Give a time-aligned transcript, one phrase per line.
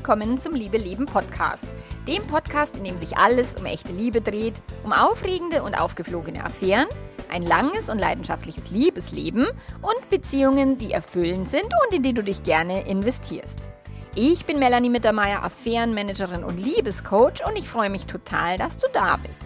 [0.00, 1.66] willkommen zum Liebe Leben Podcast.
[2.08, 6.86] Dem Podcast, in dem sich alles um echte Liebe dreht, um aufregende und aufgeflogene Affären,
[7.30, 9.46] ein langes und leidenschaftliches Liebesleben
[9.82, 13.58] und Beziehungen, die erfüllend sind und in die du dich gerne investierst.
[14.14, 19.18] Ich bin Melanie Mittermeier, Affärenmanagerin und Liebescoach und ich freue mich total, dass du da
[19.18, 19.42] bist.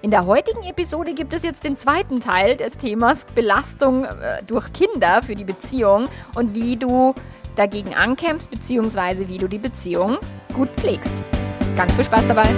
[0.00, 4.72] In der heutigen Episode gibt es jetzt den zweiten Teil des Themas Belastung äh, durch
[4.72, 6.06] Kinder für die Beziehung
[6.36, 7.16] und wie du
[7.58, 10.18] dagegen ankämpfst, beziehungsweise wie du die Beziehung
[10.54, 11.12] gut pflegst.
[11.76, 12.48] Ganz viel Spaß dabei!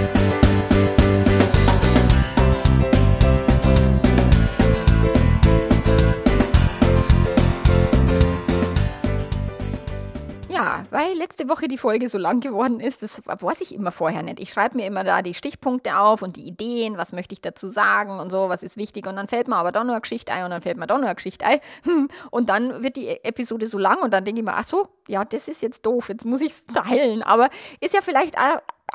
[10.91, 14.39] Weil letzte Woche die Folge so lang geworden ist, das weiß ich immer vorher nicht.
[14.39, 17.69] Ich schreibe mir immer da die Stichpunkte auf und die Ideen, was möchte ich dazu
[17.69, 19.07] sagen und so, was ist wichtig.
[19.07, 20.97] Und dann fällt mir aber doch nur eine Geschichte ein und dann fällt mir doch
[20.97, 21.59] nur eine Geschichte ein.
[22.29, 25.23] Und dann wird die Episode so lang und dann denke ich mir, ach so, ja,
[25.23, 27.23] das ist jetzt doof, jetzt muss ich es teilen.
[27.23, 27.49] Aber
[27.79, 28.37] ist ja vielleicht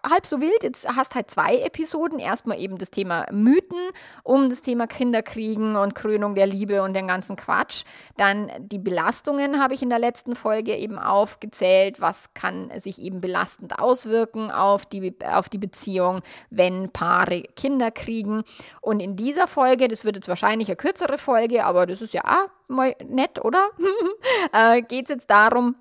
[0.05, 0.63] halb so wild.
[0.63, 2.19] Jetzt hast halt zwei Episoden.
[2.19, 3.79] Erstmal eben das Thema Mythen
[4.23, 7.85] um das Thema Kinderkriegen und Krönung der Liebe und den ganzen Quatsch.
[8.17, 12.01] Dann die Belastungen habe ich in der letzten Folge eben aufgezählt.
[12.01, 18.43] Was kann sich eben belastend auswirken auf die, auf die Beziehung, wenn Paare Kinder kriegen.
[18.81, 22.23] Und in dieser Folge, das wird jetzt wahrscheinlich eine kürzere Folge, aber das ist ja
[22.69, 23.69] mal nett, oder?
[24.53, 25.77] äh, Geht es jetzt darum,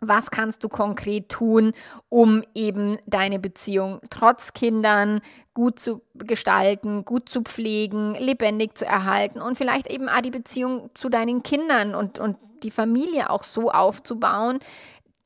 [0.00, 1.72] was kannst du konkret tun,
[2.08, 5.20] um eben deine Beziehung trotz Kindern
[5.54, 10.90] gut zu gestalten, gut zu pflegen, lebendig zu erhalten und vielleicht eben auch die Beziehung
[10.94, 14.58] zu deinen Kindern und, und die Familie auch so aufzubauen,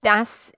[0.03, 0.53] dass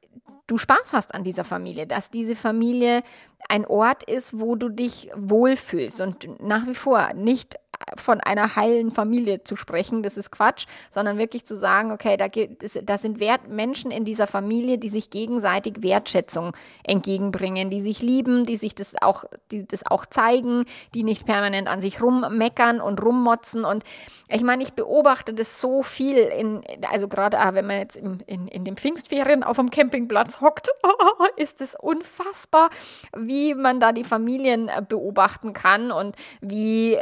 [0.47, 3.03] du Spaß hast an dieser Familie, dass diese Familie
[3.49, 7.59] ein Ort ist, wo du dich wohlfühlst und nach wie vor nicht
[7.97, 12.29] von einer heilen Familie zu sprechen, das ist Quatsch, sondern wirklich zu sagen, okay, da,
[12.29, 16.53] gibt es, da sind Wert Menschen in dieser Familie, die sich gegenseitig Wertschätzung
[16.85, 20.65] entgegenbringen, die sich lieben, die sich das auch, die das auch zeigen,
[20.95, 23.65] die nicht permanent an sich rummeckern und rummotzen.
[23.65, 23.85] Und
[24.29, 28.21] ich meine, ich beobachte das so viel in, also gerade ah, wenn man jetzt in,
[28.27, 30.69] in, in den Pfingstferien auf dem Campingplatz hockt,
[31.37, 32.71] ist es unfassbar,
[33.17, 36.97] wie man da die Familien beobachten kann und wie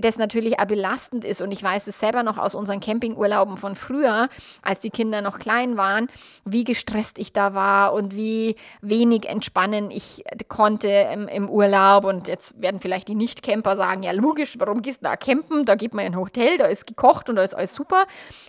[0.00, 1.40] das natürlich auch belastend ist.
[1.40, 4.28] Und ich weiß es selber noch aus unseren Campingurlauben von früher,
[4.62, 6.08] als die Kinder noch klein waren,
[6.44, 12.04] wie gestresst ich da war und wie wenig entspannen ich konnte im, im Urlaub.
[12.04, 15.64] Und jetzt werden vielleicht die Nicht-Camper sagen, ja logisch, warum gehst du da campen?
[15.64, 18.04] Da geht man in ein Hotel, da ist gekocht und da ist alles super.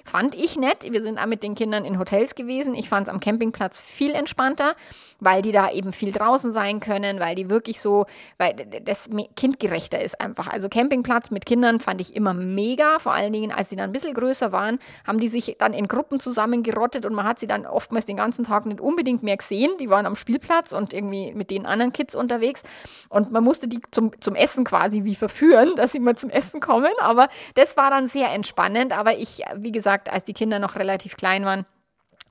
[0.05, 0.91] Fand ich nett.
[0.91, 2.73] Wir sind auch mit den Kindern in Hotels gewesen.
[2.73, 4.75] Ich fand es am Campingplatz viel entspannter,
[5.19, 8.05] weil die da eben viel draußen sein können, weil die wirklich so,
[8.37, 10.47] weil das kindgerechter ist einfach.
[10.47, 12.99] Also Campingplatz mit Kindern fand ich immer mega.
[12.99, 15.87] Vor allen Dingen, als sie dann ein bisschen größer waren, haben die sich dann in
[15.87, 19.71] Gruppen zusammengerottet und man hat sie dann oftmals den ganzen Tag nicht unbedingt mehr gesehen.
[19.79, 22.63] Die waren am Spielplatz und irgendwie mit den anderen Kids unterwegs.
[23.09, 26.59] Und man musste die zum, zum Essen quasi wie verführen, dass sie mal zum Essen
[26.59, 26.91] kommen.
[26.99, 28.97] Aber das war dann sehr entspannend.
[28.97, 31.65] Aber ich, wie gesagt, als die Kinder noch relativ klein waren,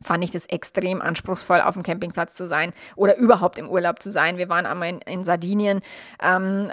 [0.03, 4.11] fand ich das extrem anspruchsvoll, auf dem Campingplatz zu sein oder überhaupt im Urlaub zu
[4.11, 4.39] sein.
[4.39, 5.81] Wir waren einmal in, in Sardinien
[6.23, 6.71] ähm,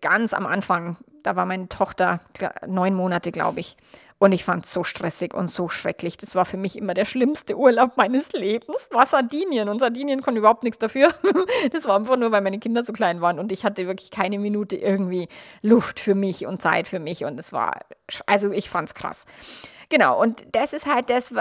[0.00, 2.20] ganz am Anfang da war meine Tochter
[2.66, 3.76] neun Monate, glaube ich.
[4.18, 6.16] Und ich fand es so stressig und so schrecklich.
[6.16, 8.88] Das war für mich immer der schlimmste Urlaub meines Lebens.
[8.92, 9.68] War Sardinien.
[9.68, 11.12] Und Sardinien konnte überhaupt nichts dafür.
[11.72, 13.40] Das war einfach nur, weil meine Kinder so klein waren.
[13.40, 15.28] Und ich hatte wirklich keine Minute irgendwie
[15.60, 17.24] Luft für mich und Zeit für mich.
[17.24, 17.80] Und es war,
[18.26, 19.24] also ich fand es krass.
[19.92, 21.34] Genau, und das ist halt das,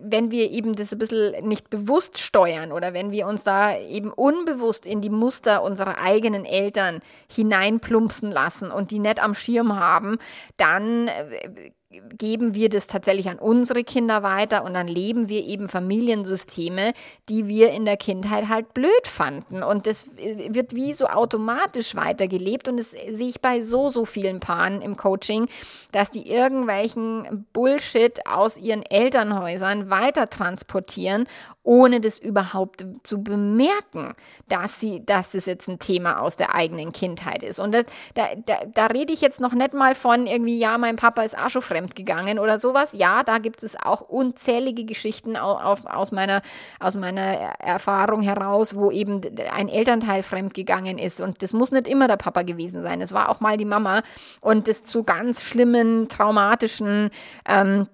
[0.00, 4.12] wenn wir eben das ein bisschen nicht bewusst steuern oder wenn wir uns da eben
[4.12, 10.18] unbewusst in die Muster unserer eigenen Eltern hineinplumpsen lassen und die nicht am Schirm haben,
[10.56, 11.72] dann äh,
[12.18, 16.92] geben wir das tatsächlich an unsere Kinder weiter und dann leben wir eben Familiensysteme,
[17.28, 19.64] die wir in der Kindheit halt blöd fanden.
[19.64, 22.68] Und das wird wie so automatisch weitergelebt.
[22.68, 25.48] Und das sehe ich bei so, so vielen Paaren im Coaching,
[25.90, 31.26] dass die irgendwelchen Bullshit aus ihren Elternhäusern weiter transportieren
[31.62, 34.14] ohne das überhaupt zu bemerken,
[34.48, 37.60] dass sie, dass es jetzt ein Thema aus der eigenen Kindheit ist.
[37.60, 37.84] Und das,
[38.14, 41.36] da, da, da rede ich jetzt noch nicht mal von irgendwie, ja, mein Papa ist
[41.36, 42.92] auch schon fremd gegangen oder sowas.
[42.94, 46.40] Ja, da gibt es auch unzählige Geschichten auf, aus, meiner,
[46.78, 49.20] aus meiner Erfahrung heraus, wo eben
[49.52, 51.20] ein Elternteil fremd gegangen ist.
[51.20, 53.02] Und das muss nicht immer der Papa gewesen sein.
[53.02, 54.02] Es war auch mal die Mama
[54.40, 57.10] und das zu ganz schlimmen, traumatischen
[57.46, 57.86] ähm,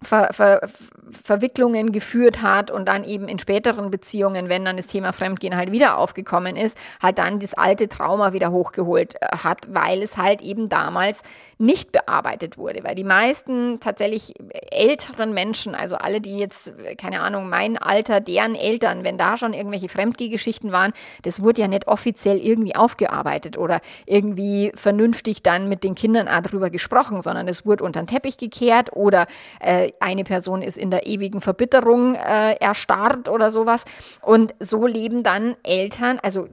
[0.00, 0.60] Ver, Ver,
[1.24, 5.72] Verwicklungen geführt hat und dann eben in späteren Beziehungen, wenn dann das Thema Fremdgehen halt
[5.72, 10.40] wieder aufgekommen ist, halt dann das alte Trauma wieder hochgeholt äh, hat, weil es halt
[10.42, 11.22] eben damals
[11.58, 12.84] nicht bearbeitet wurde.
[12.84, 14.34] Weil die meisten tatsächlich
[14.70, 19.52] älteren Menschen, also alle, die jetzt, keine Ahnung, mein Alter, deren Eltern, wenn da schon
[19.52, 20.92] irgendwelche Fremdgehgeschichten waren,
[21.22, 26.42] das wurde ja nicht offiziell irgendwie aufgearbeitet oder irgendwie vernünftig dann mit den Kindern auch
[26.42, 29.26] drüber gesprochen, sondern es wurde unter den Teppich gekehrt oder
[29.60, 33.84] äh, eine Person ist in der ewigen Verbitterung äh, erstarrt oder sowas.
[34.22, 36.48] Und so leben dann Eltern, also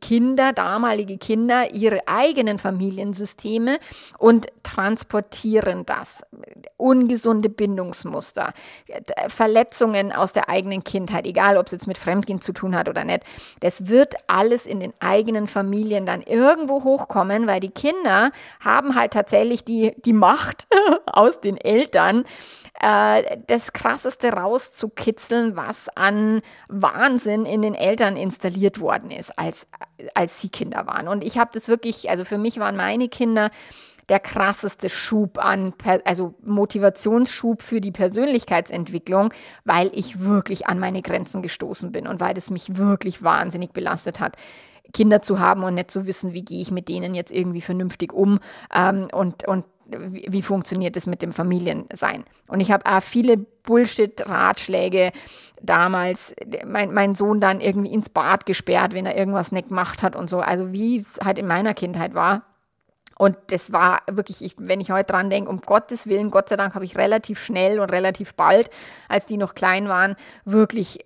[0.00, 3.78] Kinder, damalige Kinder, ihre eigenen Familiensysteme
[4.18, 6.22] und transportieren das.
[6.76, 8.52] Ungesunde Bindungsmuster,
[9.28, 13.04] Verletzungen aus der eigenen Kindheit, egal ob es jetzt mit Fremdgehen zu tun hat oder
[13.04, 13.24] nicht.
[13.60, 18.30] Das wird alles in den eigenen Familien dann irgendwo hochkommen, weil die Kinder
[18.64, 20.66] haben halt tatsächlich die, die Macht
[21.06, 22.24] aus den Eltern,
[22.82, 29.66] äh, das Krasseste rauszukitzeln, was an Wahnsinn in den Eltern installiert worden ist, als,
[30.14, 31.06] als sie Kinder waren.
[31.06, 33.50] Und ich habe das wirklich, also für mich waren meine Kinder
[34.08, 35.72] der krasseste Schub an,
[36.04, 39.32] also Motivationsschub für die Persönlichkeitsentwicklung,
[39.64, 44.18] weil ich wirklich an meine Grenzen gestoßen bin und weil das mich wirklich wahnsinnig belastet
[44.18, 44.36] hat.
[44.92, 48.12] Kinder zu haben und nicht zu wissen, wie gehe ich mit denen jetzt irgendwie vernünftig
[48.12, 48.40] um
[48.74, 49.64] ähm, und, und
[49.98, 52.24] wie, wie funktioniert es mit dem Familiensein.
[52.48, 55.12] Und ich habe auch viele Bullshit-Ratschläge
[55.62, 56.34] damals,
[56.66, 60.30] mein, mein Sohn dann irgendwie ins Bad gesperrt, wenn er irgendwas nicht gemacht hat und
[60.30, 60.40] so.
[60.40, 62.42] Also wie es halt in meiner Kindheit war.
[63.20, 66.56] Und das war wirklich, ich, wenn ich heute dran denke, um Gottes Willen, Gott sei
[66.56, 68.70] Dank habe ich relativ schnell und relativ bald,
[69.10, 71.04] als die noch klein waren, wirklich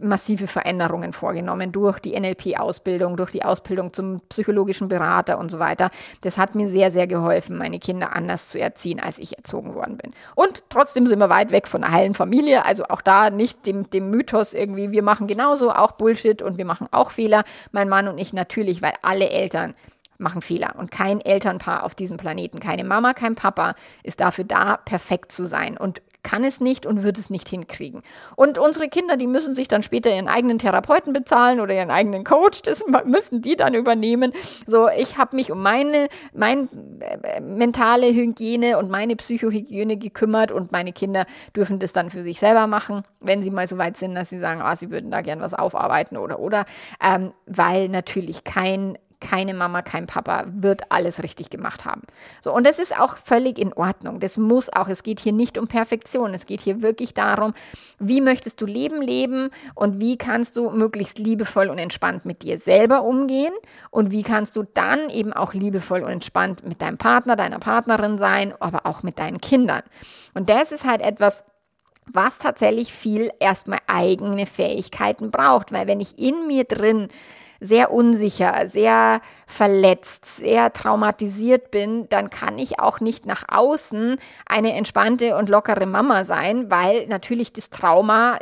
[0.00, 5.90] massive Veränderungen vorgenommen durch die NLP-Ausbildung, durch die Ausbildung zum psychologischen Berater und so weiter.
[6.22, 9.98] Das hat mir sehr, sehr geholfen, meine Kinder anders zu erziehen, als ich erzogen worden
[9.98, 10.14] bin.
[10.34, 12.64] Und trotzdem sind wir weit weg von einer heilen Familie.
[12.64, 16.64] Also auch da nicht dem, dem Mythos irgendwie, wir machen genauso auch Bullshit und wir
[16.64, 17.44] machen auch Fehler.
[17.72, 19.74] Mein Mann und ich natürlich, weil alle Eltern
[20.22, 24.76] machen Fehler und kein Elternpaar auf diesem Planeten, keine Mama, kein Papa ist dafür da,
[24.78, 28.02] perfekt zu sein und kann es nicht und wird es nicht hinkriegen.
[28.36, 32.24] Und unsere Kinder, die müssen sich dann später ihren eigenen Therapeuten bezahlen oder ihren eigenen
[32.24, 34.32] Coach, das müssen die dann übernehmen.
[34.66, 36.68] So, ich habe mich um meine, meine
[37.00, 41.26] äh, mentale Hygiene und meine Psychohygiene gekümmert und meine Kinder
[41.56, 44.38] dürfen das dann für sich selber machen, wenn sie mal so weit sind, dass sie
[44.38, 46.64] sagen, ah, sie würden da gern was aufarbeiten oder oder,
[47.02, 52.02] ähm, weil natürlich kein keine Mama, kein Papa wird alles richtig gemacht haben.
[52.42, 54.20] So, und das ist auch völlig in Ordnung.
[54.20, 54.88] Das muss auch.
[54.88, 56.34] Es geht hier nicht um Perfektion.
[56.34, 57.54] Es geht hier wirklich darum,
[57.98, 62.58] wie möchtest du Leben leben und wie kannst du möglichst liebevoll und entspannt mit dir
[62.58, 63.54] selber umgehen
[63.90, 68.18] und wie kannst du dann eben auch liebevoll und entspannt mit deinem Partner, deiner Partnerin
[68.18, 69.82] sein, aber auch mit deinen Kindern.
[70.34, 71.44] Und das ist halt etwas,
[72.06, 77.08] was tatsächlich viel erstmal eigene Fähigkeiten braucht, weil wenn ich in mir drin
[77.62, 84.16] sehr unsicher, sehr verletzt, sehr traumatisiert bin, dann kann ich auch nicht nach außen
[84.46, 88.38] eine entspannte und lockere Mama sein, weil natürlich das Trauma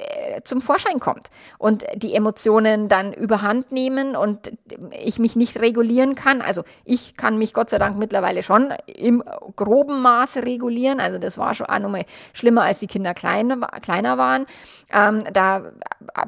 [0.00, 4.52] äh, zum Vorschein kommt und die Emotionen dann überhand nehmen und
[4.98, 6.40] ich mich nicht regulieren kann.
[6.40, 9.22] Also ich kann mich Gott sei Dank mittlerweile schon im
[9.56, 11.00] groben Maße regulieren.
[11.00, 14.46] Also das war schon auch nochmal schlimmer, als die Kinder klein, kleiner waren.
[14.90, 15.62] Ähm, da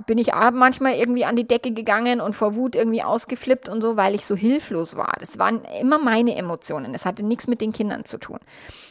[0.07, 3.81] bin ich auch manchmal irgendwie an die Decke gegangen und vor Wut irgendwie ausgeflippt und
[3.81, 5.15] so, weil ich so hilflos war.
[5.19, 6.93] Das waren immer meine Emotionen.
[6.93, 8.39] Das hatte nichts mit den Kindern zu tun.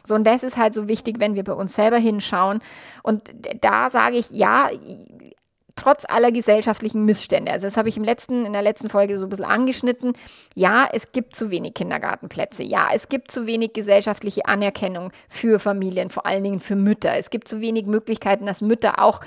[0.03, 2.61] So, und das ist halt so wichtig, wenn wir bei uns selber hinschauen.
[3.03, 5.20] Und da sage ich, ja, 一。
[5.75, 7.51] Trotz aller gesellschaftlichen Missstände.
[7.51, 10.13] Also das habe ich im letzten, in der letzten Folge so ein bisschen angeschnitten.
[10.55, 12.63] Ja, es gibt zu wenig Kindergartenplätze.
[12.63, 17.15] Ja, es gibt zu wenig gesellschaftliche Anerkennung für Familien, vor allen Dingen für Mütter.
[17.17, 19.21] Es gibt zu wenig Möglichkeiten, dass Mütter auch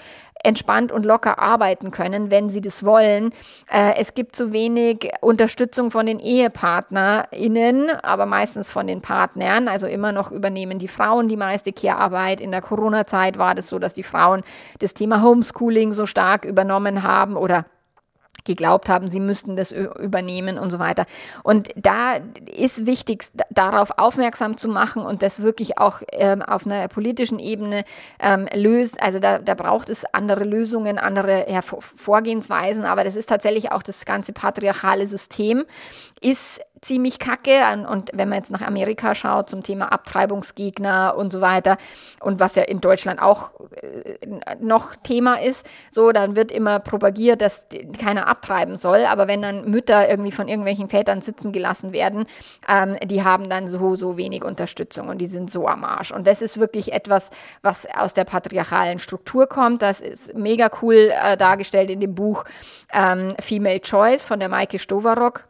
[0.45, 3.31] entspannt und locker arbeiten können, wenn sie das wollen.
[3.71, 9.69] Äh, es gibt zu wenig Unterstützung von den EhepartnerInnen, aber meistens von den Partnern.
[9.69, 12.41] Also immer noch übernehmen die Frauen die meiste Care-Arbeit.
[12.41, 14.43] In der Corona-Zeit war das so, dass die Frauen
[14.81, 17.67] das Thema Homeschooling so stark übernommen haben oder
[18.45, 21.07] geglaubt haben, sie müssten das übernehmen und so weiter.
[21.43, 22.17] Und da
[22.55, 27.85] ist wichtig, darauf aufmerksam zu machen und das wirklich auch ähm, auf einer politischen Ebene
[28.21, 29.03] ähm, löst.
[29.03, 33.83] Also da, da braucht es andere Lösungen, andere ja, Vorgehensweisen, aber das ist tatsächlich auch
[33.83, 35.65] das ganze patriarchale System,
[36.21, 37.63] ist ziemlich kacke.
[37.91, 41.79] Und wenn man jetzt nach Amerika schaut zum Thema Abtreibungsgegner und so weiter
[42.21, 44.19] und was ja in Deutschland auch äh,
[44.61, 47.67] noch Thema ist, so, dann wird immer propagiert, dass
[47.99, 49.05] keiner abtreiben soll.
[49.07, 52.27] Aber wenn dann Mütter irgendwie von irgendwelchen Vätern sitzen gelassen werden,
[52.69, 56.13] ähm, die haben dann so, so wenig Unterstützung und die sind so am Arsch.
[56.13, 57.31] Und das ist wirklich etwas,
[57.63, 59.83] was aus der patriarchalen Struktur kommt.
[59.83, 62.45] Das ist mega cool äh, dargestellt in dem Buch
[62.93, 65.47] ähm, Female Choice von der Maike Stovarock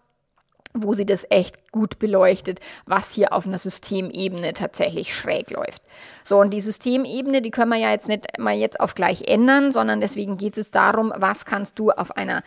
[0.75, 5.83] wo sie das echt gut beleuchtet, was hier auf einer Systemebene tatsächlich schräg läuft.
[6.25, 9.73] So, und die Systemebene, die können wir ja jetzt nicht mal jetzt auf gleich ändern,
[9.73, 12.43] sondern deswegen geht es darum, was kannst du auf einer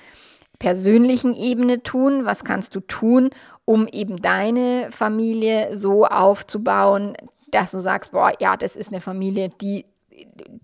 [0.60, 3.30] persönlichen Ebene tun, was kannst du tun,
[3.66, 7.16] um eben deine Familie so aufzubauen,
[7.52, 9.86] dass du sagst, boah, ja, das ist eine Familie, die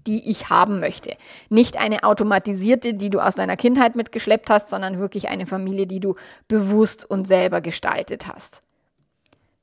[0.08, 1.16] die ich haben möchte.
[1.50, 6.00] Nicht eine automatisierte, die du aus deiner Kindheit mitgeschleppt hast, sondern wirklich eine Familie, die
[6.00, 6.16] du
[6.48, 8.62] bewusst und selber gestaltet hast.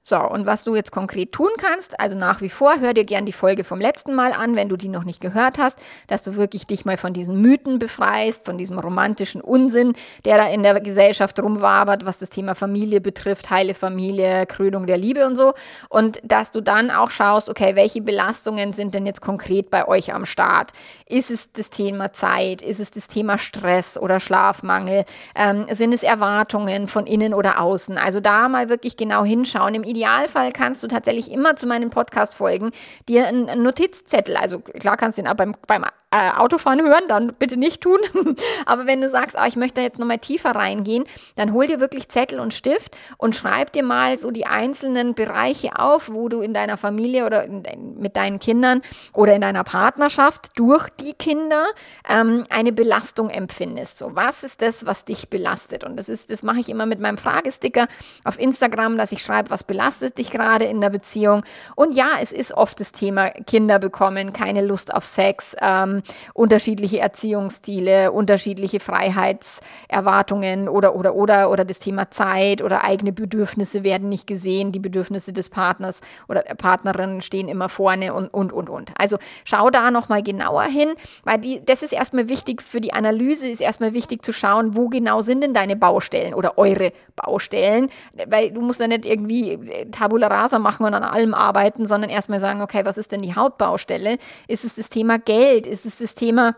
[0.03, 3.27] So, und was du jetzt konkret tun kannst, also nach wie vor, hör dir gern
[3.27, 6.37] die Folge vom letzten Mal an, wenn du die noch nicht gehört hast, dass du
[6.37, 9.93] wirklich dich mal von diesen Mythen befreist, von diesem romantischen Unsinn,
[10.25, 14.97] der da in der Gesellschaft rumwabert, was das Thema Familie betrifft, heile Familie, Krönung der
[14.97, 15.53] Liebe und so.
[15.91, 20.15] Und dass du dann auch schaust, okay, welche Belastungen sind denn jetzt konkret bei euch
[20.15, 20.71] am Start?
[21.05, 22.63] Ist es das Thema Zeit?
[22.63, 25.05] Ist es das Thema Stress oder Schlafmangel?
[25.35, 27.99] Ähm, sind es Erwartungen von innen oder außen?
[27.99, 29.75] Also da mal wirklich genau hinschauen.
[29.75, 32.71] Im Idealfall kannst du tatsächlich immer zu meinen Podcast-Folgen
[33.09, 37.35] dir einen Notizzettel, also klar kannst du den auch beim, beim äh, Autofahren hören, dann
[37.39, 37.99] bitte nicht tun.
[38.67, 41.05] Aber wenn du sagst, ah, ich möchte jetzt nochmal tiefer reingehen,
[41.37, 45.79] dann hol dir wirklich Zettel und Stift und schreib dir mal so die einzelnen Bereiche
[45.79, 50.59] auf, wo du in deiner Familie oder de mit deinen Kindern oder in deiner Partnerschaft
[50.59, 51.67] durch die Kinder
[52.09, 53.99] ähm, eine Belastung empfindest.
[53.99, 55.85] So, was ist das, was dich belastet?
[55.85, 57.87] Und das ist, das mache ich immer mit meinem Fragesticker
[58.25, 61.45] auf Instagram, dass ich schreibe, was belastet dich gerade in der Beziehung?
[61.77, 66.00] Und ja, es ist oft das Thema Kinder bekommen, keine Lust auf Sex, ähm,
[66.35, 74.09] unterschiedliche Erziehungsstile, unterschiedliche Freiheitserwartungen oder, oder, oder, oder das Thema Zeit oder eigene Bedürfnisse werden
[74.09, 74.73] nicht gesehen.
[74.73, 78.91] Die Bedürfnisse des Partners oder der Partnerin stehen immer vorne und, und, und, und.
[78.97, 80.91] Also schau da nochmal genauer hin,
[81.25, 84.89] weil die, das ist erstmal wichtig für die Analyse, ist erstmal wichtig zu schauen, wo
[84.89, 87.89] genau sind denn deine Baustellen oder eure Baustellen,
[88.27, 89.59] weil du musst ja nicht irgendwie
[89.91, 93.35] Tabula rasa machen und an allem arbeiten, sondern erstmal sagen, okay, was ist denn die
[93.35, 94.19] Hauptbaustelle?
[94.49, 95.67] Ist es das Thema Geld?
[95.67, 96.57] Ist es ist das Thema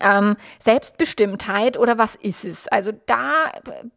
[0.00, 2.68] ähm, Selbstbestimmtheit oder was ist es?
[2.68, 3.52] Also da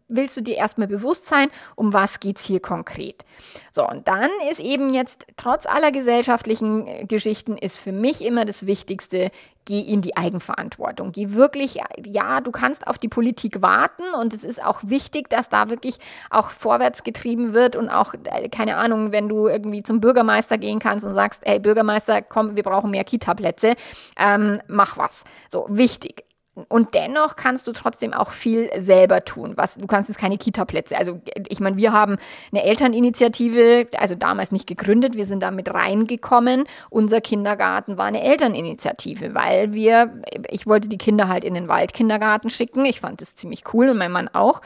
[0.07, 3.24] willst du dir erstmal bewusst sein, um was geht es hier konkret.
[3.71, 8.45] So, und dann ist eben jetzt, trotz aller gesellschaftlichen äh, Geschichten, ist für mich immer
[8.45, 9.31] das Wichtigste,
[9.65, 11.12] geh in die Eigenverantwortung.
[11.12, 15.50] Geh wirklich, ja, du kannst auf die Politik warten und es ist auch wichtig, dass
[15.50, 15.98] da wirklich
[16.29, 20.79] auch vorwärts getrieben wird und auch, äh, keine Ahnung, wenn du irgendwie zum Bürgermeister gehen
[20.79, 23.75] kannst und sagst, hey Bürgermeister, komm, wir brauchen mehr Kita-Plätze,
[24.17, 25.24] ähm, mach was.
[25.50, 26.24] So, wichtig.
[26.69, 29.53] Und dennoch kannst du trotzdem auch viel selber tun.
[29.57, 30.97] Was, du kannst jetzt keine Kita-Plätze.
[30.97, 31.19] Also
[31.50, 32.15] ich meine, wir haben
[32.51, 36.63] eine Elterninitiative, also damals nicht gegründet, wir sind da mit reingekommen.
[36.89, 42.50] Unser Kindergarten war eine Elterninitiative, weil wir, ich wollte die Kinder halt in den Waldkindergarten
[42.50, 42.85] schicken.
[42.85, 44.62] Ich fand das ziemlich cool und mein Mann auch.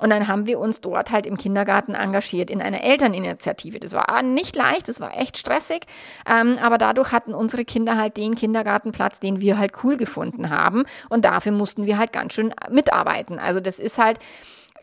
[0.00, 3.78] Und dann haben wir uns dort halt im Kindergarten engagiert in einer Elterninitiative.
[3.78, 5.82] Das war nicht leicht, das war echt stressig,
[6.26, 10.84] ähm, aber dadurch hatten unsere Kinder halt den Kindergartenplatz, den wir halt cool gefunden haben.
[11.10, 13.38] Und dafür mussten wir halt ganz schön mitarbeiten.
[13.38, 14.18] Also das ist halt,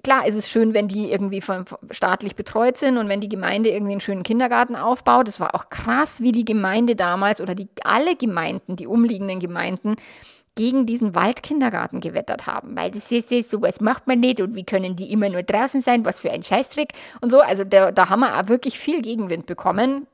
[0.04, 3.70] klar ist es schön, wenn die irgendwie von, staatlich betreut sind und wenn die Gemeinde
[3.70, 5.27] irgendwie einen schönen Kindergarten aufbaut.
[5.27, 9.96] Das war auch krass, wie die Gemeinde damals oder die alle Gemeinden, die umliegenden Gemeinden,
[10.56, 14.63] gegen diesen Waldkindergarten gewettert haben, weil das ist, ist sowas macht man nicht und wie
[14.63, 17.42] können die immer nur draußen sein, was für ein Scheißtrick und so.
[17.42, 20.08] Also da, da haben wir auch wirklich viel Gegenwind bekommen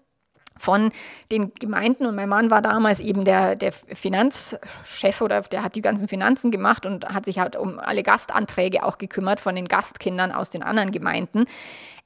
[0.57, 0.91] von
[1.31, 5.81] den Gemeinden und mein Mann war damals eben der, der Finanzchef oder der hat die
[5.81, 10.31] ganzen Finanzen gemacht und hat sich halt um alle Gastanträge auch gekümmert von den Gastkindern
[10.31, 11.45] aus den anderen Gemeinden.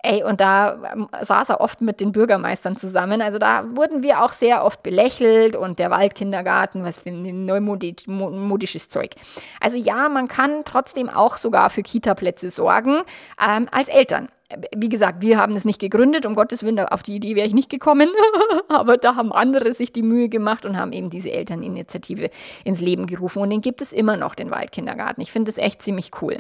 [0.04, 3.22] Ey, und da ähm, saß er oft mit den Bürgermeistern zusammen.
[3.22, 8.89] Also da wurden wir auch sehr oft belächelt und der Waldkindergarten, was für ein neumodisches
[8.89, 9.16] Zeug.
[9.60, 13.01] Also ja, man kann trotzdem auch sogar für Kita-Plätze sorgen
[13.44, 14.30] ähm, als Eltern
[14.75, 17.54] wie gesagt, wir haben es nicht gegründet, um Gottes Willen, auf die Idee wäre ich
[17.54, 18.10] nicht gekommen,
[18.70, 22.30] aber da haben andere sich die Mühe gemacht und haben eben diese Elterninitiative
[22.63, 25.22] ins Leben gerufen und den gibt es immer noch, den Waldkindergarten.
[25.22, 26.38] Ich finde das echt ziemlich cool.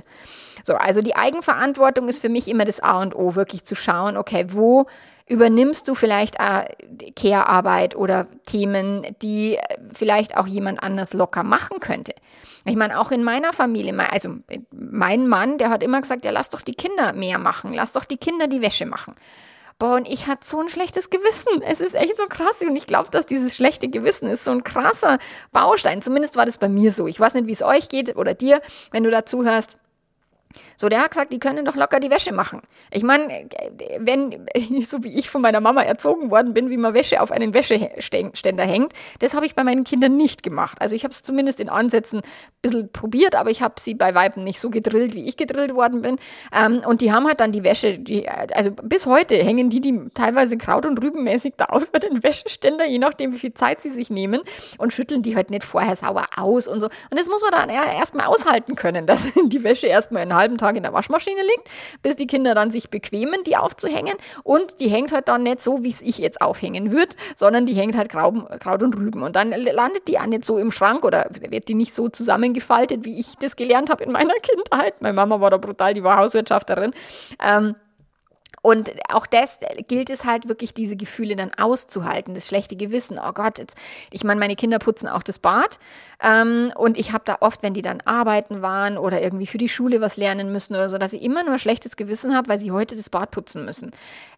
[0.63, 4.15] So, also die Eigenverantwortung ist für mich immer das A und O, wirklich zu schauen,
[4.15, 4.85] okay, wo
[5.27, 6.65] übernimmst du vielleicht äh,
[7.15, 9.57] Care-Arbeit oder Themen, die
[9.93, 12.13] vielleicht auch jemand anders locker machen könnte.
[12.65, 14.35] Ich meine, auch in meiner Familie, also
[14.71, 18.05] mein Mann, der hat immer gesagt, ja, lass doch die Kinder mehr machen, lass doch
[18.05, 19.15] die Kinder die Wäsche machen.
[19.79, 21.61] Boah, und ich hatte so ein schlechtes Gewissen.
[21.61, 22.61] Es ist echt so krass.
[22.61, 25.19] Und ich glaube, dass dieses schlechte Gewissen ist so ein krasser
[25.51, 26.01] Baustein.
[26.01, 27.05] Zumindest war das bei mir so.
[27.05, 29.77] Ich weiß nicht, wie es euch geht oder dir, wenn du dazu hörst.
[30.79, 32.61] So, der hat gesagt, die können doch locker die Wäsche machen.
[32.91, 33.49] Ich meine,
[33.99, 34.45] wenn,
[34.83, 38.63] so wie ich von meiner Mama erzogen worden bin, wie man Wäsche auf einen Wäscheständer
[38.63, 40.77] hängt, das habe ich bei meinen Kindern nicht gemacht.
[40.79, 42.23] Also ich habe es zumindest in Ansätzen ein
[42.61, 46.03] bisschen probiert, aber ich habe sie bei Weiben nicht so gedrillt, wie ich gedrillt worden
[46.03, 46.17] bin.
[46.53, 49.99] Ähm, und die haben halt dann die Wäsche, die, also bis heute hängen die, die
[50.13, 54.11] teilweise kraut- und rübenmäßig da auf den Wäscheständer, je nachdem, wie viel Zeit sie sich
[54.11, 54.41] nehmen
[54.77, 56.87] und schütteln die halt nicht vorher sauber aus und so.
[57.09, 60.66] Und das muss man dann erstmal aushalten können, dass die Wäsche erstmal in halben Tag
[60.75, 61.69] in der Waschmaschine liegt,
[62.03, 64.13] bis die Kinder dann sich bequemen, die aufzuhängen.
[64.43, 67.73] Und die hängt halt dann nicht so, wie es ich jetzt aufhängen würde, sondern die
[67.73, 69.23] hängt halt Kraut und Rüben.
[69.23, 73.05] Und dann landet die auch nicht so im Schrank oder wird die nicht so zusammengefaltet,
[73.05, 75.01] wie ich das gelernt habe in meiner Kindheit.
[75.01, 76.93] Meine Mama war da brutal, die war Hauswirtschafterin.
[77.43, 77.75] Ähm,
[78.61, 83.19] und auch das gilt es halt wirklich, diese Gefühle dann auszuhalten, das schlechte Gewissen.
[83.19, 83.77] Oh Gott, jetzt,
[84.11, 85.77] ich meine, meine Kinder putzen auch das Bad.
[86.21, 89.69] Ähm, und ich habe da oft, wenn die dann arbeiten waren oder irgendwie für die
[89.69, 92.71] Schule was lernen müssen oder so, dass ich immer nur schlechtes Gewissen habe, weil sie
[92.71, 93.91] heute das Bad putzen müssen.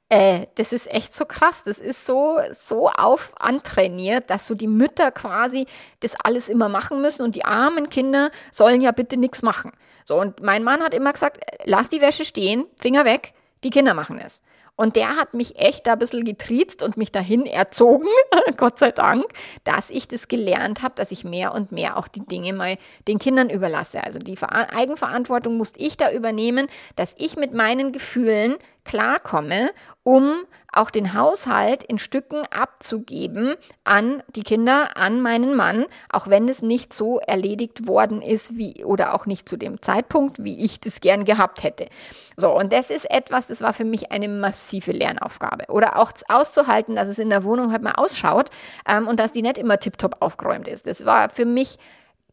[0.10, 1.64] Äh, das ist echt so krass.
[1.64, 5.66] Das ist so, so auf antrainiert, dass so die Mütter quasi
[6.02, 9.72] das alles immer machen müssen und die armen Kinder sollen ja bitte nichts machen.
[10.04, 13.94] So, und mein Mann hat immer gesagt, lass die Wäsche stehen, Finger weg die Kinder
[13.94, 14.42] machen es.
[14.80, 18.08] Und der hat mich echt da ein bisschen getriezt und mich dahin erzogen,
[18.56, 19.26] Gott sei Dank,
[19.66, 23.20] dass ich das gelernt habe, dass ich mehr und mehr auch die Dinge mal den
[23.20, 24.02] Kindern überlasse.
[24.02, 28.56] Also die Eigenverantwortung musste ich da übernehmen, dass ich mit meinen Gefühlen
[28.86, 29.72] klarkomme,
[30.04, 36.48] um auch den Haushalt in Stücken abzugeben an die Kinder, an meinen Mann, auch wenn
[36.48, 40.80] es nicht so erledigt worden ist, wie oder auch nicht zu dem Zeitpunkt, wie ich
[40.80, 41.88] das gern gehabt hätte.
[42.38, 45.66] So, und das ist etwas, das war für mich eine massive Lernaufgabe.
[45.70, 48.50] Oder auch auszuhalten, dass es in der Wohnung halt mal ausschaut
[48.88, 50.88] ähm, und dass die nicht immer tiptop aufgeräumt ist.
[50.88, 51.78] Das war für mich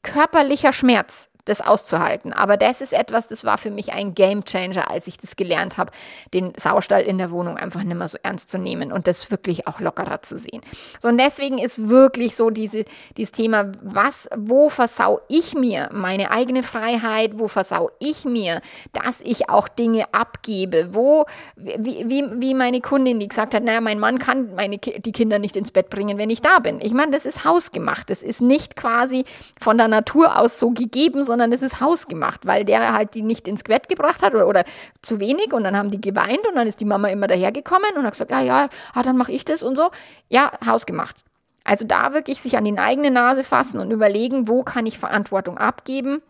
[0.02, 2.33] körperlicher Schmerz, das auszuhalten.
[2.33, 5.79] Aber das ist etwas, das war für mich ein Game Changer, als ich das gelernt
[5.79, 5.93] habe,
[6.35, 9.67] den Saustall in der Wohnung einfach nicht mehr so ernst zu nehmen und das wirklich
[9.67, 10.61] auch lockerer zu sehen.
[11.00, 12.85] So, und deswegen ist wirklich so diese,
[13.17, 18.61] dieses Thema, was, wo versau ich mir meine eigene Freiheit, wo versau ich mir,
[18.93, 21.25] dass ich auch Dinge abgebe, wo,
[21.57, 25.38] wie, wie, wie meine Kundin, die gesagt hat, naja, mein Mann kann meine, die Kinder
[25.38, 26.80] nicht ins Bett bringen, wenn ich da bin.
[26.82, 28.11] Ich meine, das ist hausgemacht.
[28.11, 29.25] Das ist nicht quasi
[29.61, 33.20] von der Natur aus so gegeben, sondern sondern es ist hausgemacht, weil der halt die
[33.20, 34.64] nicht ins Bett gebracht hat oder, oder
[35.02, 38.04] zu wenig und dann haben die geweint und dann ist die Mama immer dahergekommen und
[38.04, 39.90] hat gesagt, ja, ja, ah, dann mache ich das und so.
[40.30, 41.25] Ja, hausgemacht.
[41.62, 45.58] Also da wirklich sich an die eigene Nase fassen und überlegen, wo kann ich Verantwortung
[45.58, 46.22] abgeben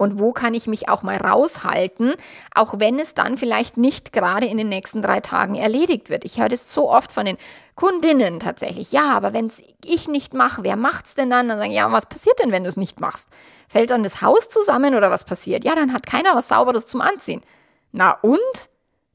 [0.00, 2.14] und wo kann ich mich auch mal raushalten,
[2.54, 6.24] auch wenn es dann vielleicht nicht gerade in den nächsten drei Tagen erledigt wird.
[6.24, 7.36] Ich höre das so oft von den
[7.74, 8.92] Kundinnen tatsächlich.
[8.92, 11.48] Ja, aber wenn es ich nicht mache, wer macht's denn dann?
[11.48, 13.28] Dann sagen, ja, was passiert denn, wenn du es nicht machst?
[13.68, 15.64] Fällt dann das Haus zusammen oder was passiert?
[15.64, 17.42] Ja, dann hat keiner was Sauberes zum Anziehen.
[17.92, 18.38] Na und?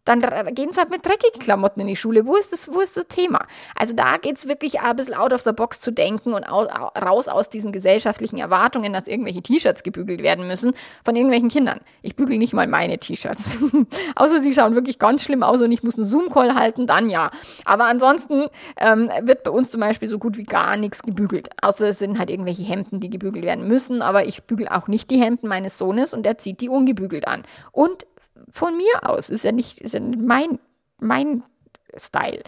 [0.05, 0.21] Dann
[0.53, 2.25] gehen sie halt mit dreckigen Klamotten in die Schule.
[2.25, 3.45] Wo ist das, wo ist das Thema?
[3.75, 7.27] Also da geht es wirklich ein bisschen out of the box zu denken und raus
[7.27, 11.81] aus diesen gesellschaftlichen Erwartungen, dass irgendwelche T-Shirts gebügelt werden müssen von irgendwelchen Kindern.
[12.03, 13.57] Ich bügel nicht mal meine T-Shirts.
[14.15, 17.31] Außer sie schauen wirklich ganz schlimm aus und ich muss einen Zoom-Call halten, dann ja.
[17.65, 18.45] Aber ansonsten
[18.77, 21.49] ähm, wird bei uns zum Beispiel so gut wie gar nichts gebügelt.
[21.61, 24.01] Außer es sind halt irgendwelche Hemden, die gebügelt werden müssen.
[24.01, 27.43] Aber ich bügel auch nicht die Hemden meines Sohnes und er zieht die ungebügelt an.
[27.71, 28.05] Und
[28.49, 29.29] von mir aus.
[29.29, 30.59] Ist ja nicht, ist ja mein,
[30.99, 31.43] mein
[31.97, 32.41] Style.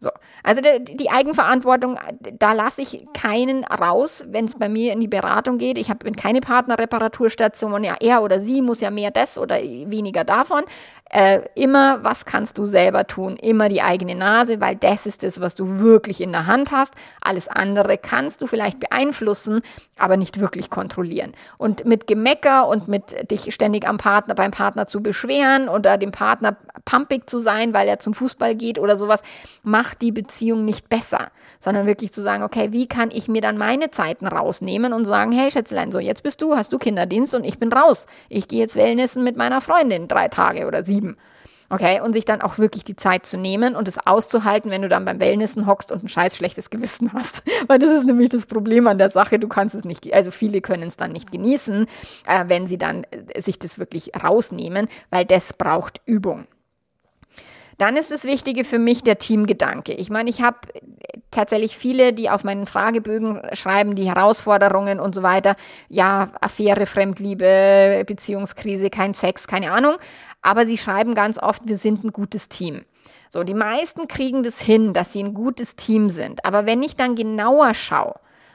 [0.00, 0.10] So,
[0.42, 5.08] also die, die Eigenverantwortung, da lasse ich keinen raus, wenn es bei mir in die
[5.08, 5.78] Beratung geht.
[5.78, 10.64] Ich habe keine Partnerreparaturstation, ja, er oder sie muss ja mehr das oder weniger davon.
[11.10, 13.36] Äh, immer, was kannst du selber tun?
[13.36, 16.94] Immer die eigene Nase, weil das ist das, was du wirklich in der Hand hast.
[17.20, 19.62] Alles andere kannst du vielleicht beeinflussen,
[19.96, 21.32] aber nicht wirklich kontrollieren.
[21.56, 26.10] Und mit Gemecker und mit dich ständig am Partner, beim Partner zu beschweren oder dem
[26.10, 29.22] Partner pumpig zu sein, weil er zum Fußball geht oder sowas,
[29.62, 33.58] macht die Beziehung nicht besser, sondern wirklich zu sagen, okay, wie kann ich mir dann
[33.58, 37.44] meine Zeiten rausnehmen und sagen, hey Schätzlein, so jetzt bist du, hast du Kinderdienst und
[37.44, 38.06] ich bin raus.
[38.28, 41.16] Ich gehe jetzt Wellnessen mit meiner Freundin drei Tage oder sieben.
[41.70, 44.88] Okay, und sich dann auch wirklich die Zeit zu nehmen und es auszuhalten, wenn du
[44.88, 47.42] dann beim Wellnessen hockst und ein scheiß schlechtes Gewissen hast.
[47.66, 49.38] Weil das ist nämlich das Problem an der Sache.
[49.38, 51.86] Du kannst es nicht, also viele können es dann nicht genießen,
[52.26, 56.46] äh, wenn sie dann äh, sich das wirklich rausnehmen, weil das braucht Übung.
[57.78, 59.92] Dann ist das Wichtige für mich der Teamgedanke.
[59.92, 60.58] Ich meine, ich habe
[61.30, 65.56] tatsächlich viele, die auf meinen Fragebögen schreiben, die Herausforderungen und so weiter.
[65.88, 69.96] Ja, Affäre, Fremdliebe, Beziehungskrise, kein Sex, keine Ahnung.
[70.42, 72.84] Aber sie schreiben ganz oft, wir sind ein gutes Team.
[73.28, 76.44] So, die meisten kriegen das hin, dass sie ein gutes Team sind.
[76.44, 78.14] Aber wenn ich dann genauer schaue,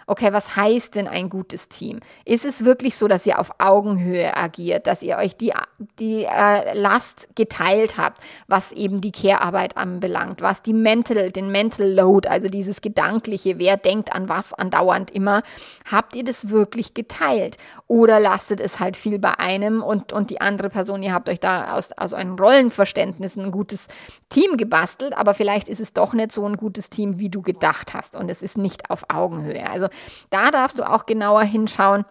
[0.09, 1.99] okay, was heißt denn ein gutes Team?
[2.25, 5.53] Ist es wirklich so, dass ihr auf Augenhöhe agiert, dass ihr euch die,
[5.99, 11.87] die äh, Last geteilt habt, was eben die Care-Arbeit anbelangt, was die Mental, den Mental
[11.87, 15.43] Load, also dieses Gedankliche, wer denkt an was andauernd immer,
[15.89, 17.57] habt ihr das wirklich geteilt?
[17.87, 21.39] Oder lastet es halt viel bei einem und, und die andere Person, ihr habt euch
[21.39, 23.89] da aus, aus einem Rollenverständnis ein gutes
[24.29, 27.93] Team gebastelt, aber vielleicht ist es doch nicht so ein gutes Team, wie du gedacht
[27.93, 29.69] hast und es ist nicht auf Augenhöhe.
[29.69, 29.87] Also
[30.29, 32.05] da darfst du auch genauer hinschauen.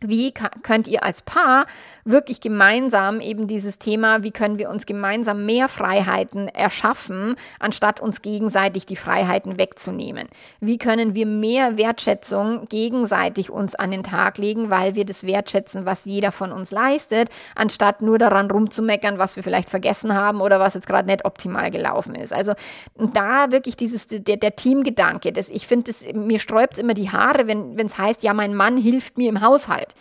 [0.00, 0.30] Wie
[0.62, 1.64] könnt ihr als Paar
[2.04, 8.20] wirklich gemeinsam eben dieses Thema, wie können wir uns gemeinsam mehr Freiheiten erschaffen, anstatt uns
[8.20, 10.28] gegenseitig die Freiheiten wegzunehmen?
[10.60, 15.86] Wie können wir mehr Wertschätzung gegenseitig uns an den Tag legen, weil wir das wertschätzen,
[15.86, 20.60] was jeder von uns leistet, anstatt nur daran rumzumeckern, was wir vielleicht vergessen haben oder
[20.60, 22.34] was jetzt gerade nicht optimal gelaufen ist?
[22.34, 22.52] Also
[22.96, 27.78] da wirklich dieses, der, der Teamgedanke, das, ich finde, mir sträubt immer die Haare, wenn
[27.78, 29.95] es heißt, ja, mein Mann hilft mir im Haushalt.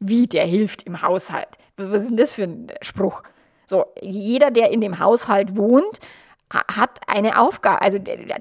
[0.00, 1.48] Wie, der hilft im Haushalt?
[1.76, 3.22] Was ist denn das für ein Spruch?
[3.66, 6.00] So, jeder, der in dem Haushalt wohnt,
[6.52, 7.98] hat eine Aufgabe, also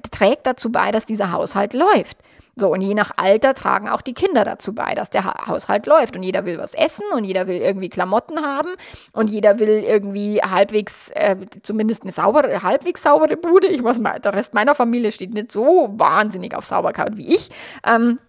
[0.10, 2.18] trägt dazu bei, dass dieser Haushalt läuft.
[2.56, 6.18] So, und je nach Alter tragen auch die Kinder dazu bei, dass der Haushalt läuft.
[6.18, 8.70] Und jeder will was essen und jeder will irgendwie Klamotten haben
[9.14, 13.68] und jeder will irgendwie halbwegs, äh, zumindest eine saubere, halbwegs saubere Bude.
[13.68, 17.50] Ich weiß mal, der Rest meiner Familie steht nicht so wahnsinnig auf Sauberkeit wie ich.
[17.88, 18.20] Ähm,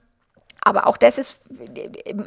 [0.62, 1.40] aber auch das ist,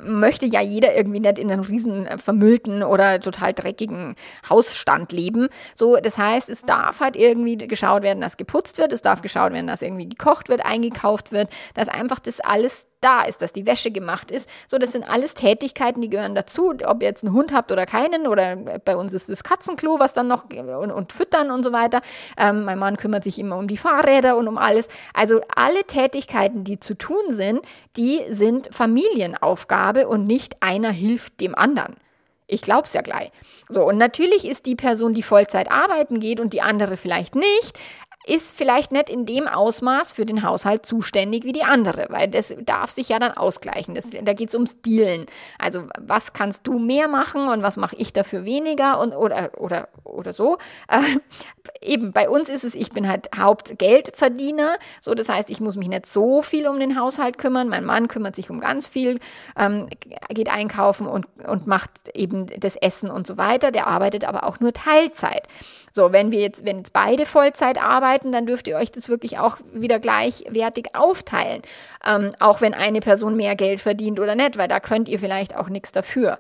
[0.06, 4.16] möchte ja jeder irgendwie nicht in einem riesen äh, vermüllten oder total dreckigen
[4.50, 5.50] Hausstand leben.
[5.76, 9.54] So, das heißt, es darf halt irgendwie geschaut werden, dass geputzt wird, es darf geschaut
[9.54, 13.66] werden, dass irgendwie gekocht wird, eingekauft wird, dass einfach das alles da ist, dass die
[13.66, 14.50] Wäsche gemacht ist.
[14.68, 16.74] So, das sind alles Tätigkeiten, die gehören dazu.
[16.86, 20.14] Ob ihr jetzt einen Hund habt oder keinen, oder bei uns ist das Katzenklo, was
[20.14, 22.02] dann noch und, und füttern und so weiter.
[22.38, 24.88] Ähm, mein Mann kümmert sich immer um die Fahrräder und um alles.
[25.14, 27.62] Also alle Tätigkeiten, die zu tun sind,
[27.98, 31.96] die sind Familienaufgabe und nicht einer hilft dem anderen.
[32.48, 33.32] Ich glaube es ja gleich.
[33.70, 37.80] So, und natürlich ist die Person, die Vollzeit arbeiten geht und die andere vielleicht nicht,
[38.26, 42.56] ist vielleicht nicht in dem Ausmaß für den Haushalt zuständig wie die andere, weil das
[42.62, 43.96] darf sich ja dann ausgleichen.
[43.96, 45.26] Das, da geht es ums Dealen.
[45.60, 49.90] Also was kannst du mehr machen und was mache ich dafür weniger und oder oder
[50.04, 50.58] oder so.
[50.88, 51.02] Äh,
[51.82, 55.90] eben bei uns ist es, ich bin halt Hauptgeldverdiener, so das heißt, ich muss mich
[55.90, 57.68] nicht so viel um den Haushalt kümmern.
[57.68, 59.20] Mein Mann kümmert sich um ganz viel,
[59.58, 59.88] ähm,
[60.30, 63.72] geht einkaufen und und macht eben das Essen und so weiter.
[63.72, 65.48] Der arbeitet aber auch nur Teilzeit.
[65.92, 69.40] So, wenn wir jetzt, wenn jetzt beide Vollzeit arbeiten, dann dürft ihr euch das wirklich
[69.40, 71.62] auch wieder gleichwertig aufteilen.
[72.06, 75.56] Ähm, auch wenn eine Person mehr Geld verdient oder nicht, weil da könnt ihr vielleicht
[75.56, 76.40] auch nichts dafür.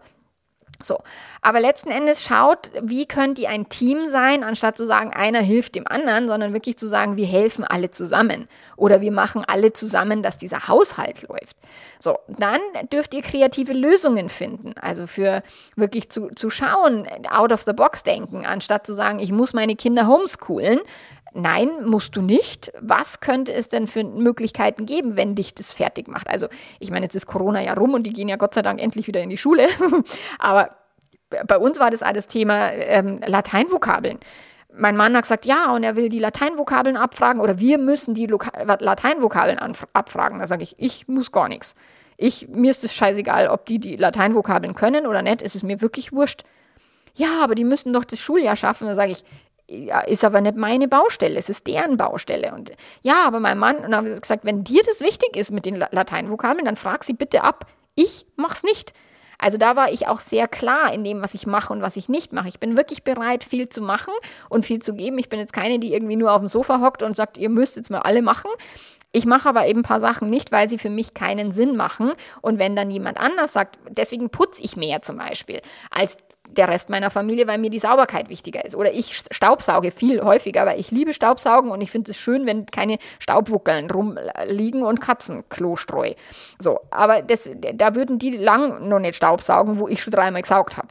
[0.81, 0.99] So,
[1.41, 5.75] aber letzten Endes schaut, wie könnt ihr ein Team sein, anstatt zu sagen, einer hilft
[5.75, 10.23] dem anderen, sondern wirklich zu sagen, wir helfen alle zusammen oder wir machen alle zusammen,
[10.23, 11.57] dass dieser Haushalt läuft.
[11.99, 12.59] So, dann
[12.91, 15.43] dürft ihr kreative Lösungen finden, also für
[15.75, 19.75] wirklich zu, zu schauen, out of the box denken, anstatt zu sagen, ich muss meine
[19.75, 20.79] Kinder homeschoolen,
[21.33, 22.71] Nein, musst du nicht.
[22.79, 26.29] Was könnte es denn für Möglichkeiten geben, wenn dich das fertig macht?
[26.29, 26.47] Also,
[26.79, 29.07] ich meine, jetzt ist Corona ja rum und die gehen ja Gott sei Dank endlich
[29.07, 29.67] wieder in die Schule.
[30.39, 30.69] Aber
[31.47, 34.19] bei uns war das alles Thema ähm, Lateinvokabeln.
[34.75, 38.27] Mein Mann hat gesagt, ja, und er will die Lateinvokabeln abfragen oder wir müssen die
[38.27, 39.59] Loka Lateinvokabeln
[39.93, 40.39] abfragen.
[40.39, 41.75] Da sage ich, ich muss gar nichts.
[42.17, 45.81] Ich, mir ist es scheißegal, ob die die Lateinvokabeln können oder nicht, es ist mir
[45.81, 46.43] wirklich wurscht.
[47.15, 48.87] Ja, aber die müssen doch das Schuljahr schaffen.
[48.87, 49.23] Da sage ich,
[49.67, 52.53] ja, ist aber nicht meine Baustelle, es ist deren Baustelle.
[52.53, 52.71] Und
[53.01, 55.65] ja, aber mein Mann, und dann habe ich gesagt, wenn dir das wichtig ist mit
[55.65, 57.65] den Lateinvokabeln, dann frag sie bitte ab.
[57.95, 58.93] Ich mach's nicht.
[59.39, 62.07] Also da war ich auch sehr klar in dem, was ich mache und was ich
[62.07, 62.47] nicht mache.
[62.47, 64.13] Ich bin wirklich bereit, viel zu machen
[64.49, 65.17] und viel zu geben.
[65.17, 67.75] Ich bin jetzt keine, die irgendwie nur auf dem Sofa hockt und sagt, ihr müsst
[67.75, 68.49] jetzt mal alle machen.
[69.11, 72.13] Ich mache aber eben ein paar Sachen nicht, weil sie für mich keinen Sinn machen.
[72.41, 76.17] Und wenn dann jemand anders sagt, deswegen putze ich mehr zum Beispiel, als
[76.57, 78.75] der Rest meiner Familie, weil mir die Sauberkeit wichtiger ist.
[78.75, 82.65] Oder ich staubsauge viel häufiger, weil ich liebe Staubsaugen und ich finde es schön, wenn
[82.65, 86.13] keine Staubwuckeln rumliegen und Katzenklo streu.
[86.59, 90.77] So, aber das, da würden die lang noch nicht staubsaugen, wo ich schon dreimal gesaugt
[90.77, 90.87] habe.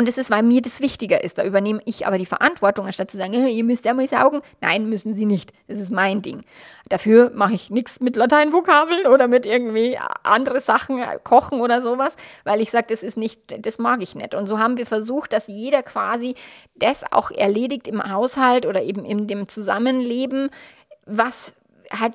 [0.00, 1.36] Und es ist, weil mir das wichtiger ist.
[1.36, 4.40] Da übernehme ich aber die Verantwortung, anstatt zu sagen, ihr müsst ja mal saugen.
[4.62, 5.52] Nein, müssen sie nicht.
[5.68, 6.40] Das ist mein Ding.
[6.88, 12.16] Dafür mache ich nichts mit Lateinvokabeln oder mit irgendwie andere Sachen, äh, kochen oder sowas,
[12.44, 14.34] weil ich sage, das ist nicht, das mag ich nicht.
[14.34, 16.34] Und so haben wir versucht, dass jeder quasi
[16.76, 20.48] das auch erledigt im Haushalt oder eben in dem Zusammenleben,
[21.04, 21.52] was
[21.90, 22.14] halt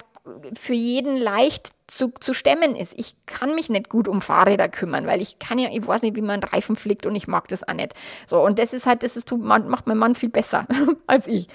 [0.57, 2.93] für jeden leicht zu, zu stemmen ist.
[2.97, 6.15] Ich kann mich nicht gut um Fahrräder kümmern, weil ich kann ja, ich weiß nicht,
[6.15, 7.93] wie man Reifen flickt und ich mag das auch nicht.
[8.25, 10.67] So, und das ist halt, das ist, macht mein Mann viel besser
[11.07, 11.47] als ich.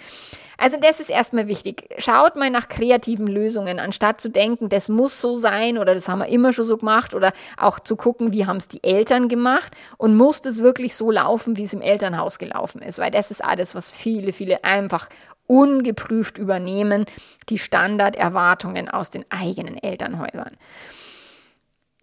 [0.60, 1.88] Also das ist erstmal wichtig.
[1.96, 6.18] Schaut mal nach kreativen Lösungen, anstatt zu denken, das muss so sein oder das haben
[6.18, 9.74] wir immer schon so gemacht oder auch zu gucken, wie haben es die Eltern gemacht
[9.96, 13.42] und muss das wirklich so laufen, wie es im Elternhaus gelaufen ist, weil das ist
[13.42, 15.08] alles, was viele, viele einfach
[15.50, 17.06] ungeprüft übernehmen,
[17.48, 20.56] die Standarderwartungen aus den eigenen Elternhäusern.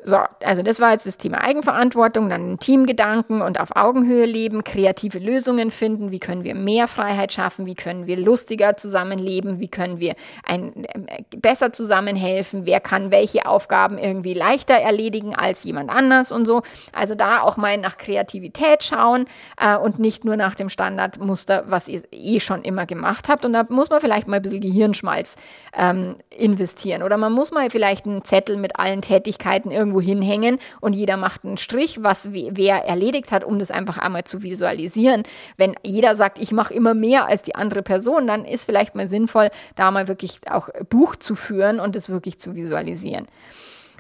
[0.07, 5.19] So, also das war jetzt das Thema Eigenverantwortung, dann Teamgedanken und auf Augenhöhe leben, kreative
[5.19, 9.99] Lösungen finden, wie können wir mehr Freiheit schaffen, wie können wir lustiger zusammenleben, wie können
[9.99, 10.15] wir
[10.45, 16.45] ein, äh, besser zusammenhelfen, wer kann welche Aufgaben irgendwie leichter erledigen als jemand anders und
[16.45, 16.61] so.
[16.93, 19.25] Also da auch mal nach Kreativität schauen
[19.59, 23.43] äh, und nicht nur nach dem Standardmuster, was ihr eh schon immer gemacht habt.
[23.43, 25.35] Und da muss man vielleicht mal ein bisschen Gehirnschmalz
[25.77, 30.59] ähm, investieren oder man muss mal vielleicht einen Zettel mit allen Tätigkeiten irgendwie irgendwo hinhängen
[30.81, 35.23] und jeder macht einen Strich, was wer erledigt hat, um das einfach einmal zu visualisieren.
[35.57, 39.07] Wenn jeder sagt, ich mache immer mehr als die andere Person, dann ist vielleicht mal
[39.07, 43.27] sinnvoll, da mal wirklich auch Buch zu führen und es wirklich zu visualisieren.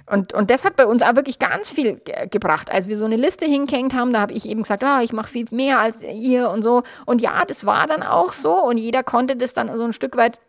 [0.09, 2.71] Und, und das hat bei uns auch wirklich ganz viel ge gebracht.
[2.71, 5.29] Als wir so eine Liste hingehängt haben, da habe ich eben gesagt, ah, ich mache
[5.29, 6.83] viel mehr als ihr und so.
[7.05, 8.55] Und ja, das war dann auch so.
[8.55, 10.39] Und jeder konnte das dann so ein Stück weit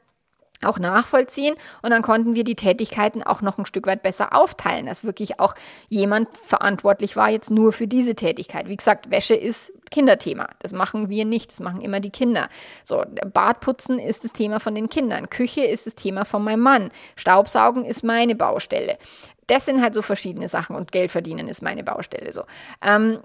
[0.65, 4.87] auch nachvollziehen und dann konnten wir die Tätigkeiten auch noch ein Stück weit besser aufteilen,
[4.87, 5.55] dass wirklich auch
[5.89, 8.69] jemand verantwortlich war jetzt nur für diese Tätigkeit.
[8.69, 10.49] Wie gesagt, Wäsche ist Kinderthema.
[10.59, 12.49] Das machen wir nicht, das machen immer die Kinder.
[12.83, 16.91] So, Badputzen ist das Thema von den Kindern, Küche ist das Thema von meinem Mann,
[17.17, 18.99] Staubsaugen ist meine Baustelle.
[19.47, 22.43] Das sind halt so verschiedene Sachen und Geld verdienen ist meine Baustelle so.
[22.83, 23.21] Ähm,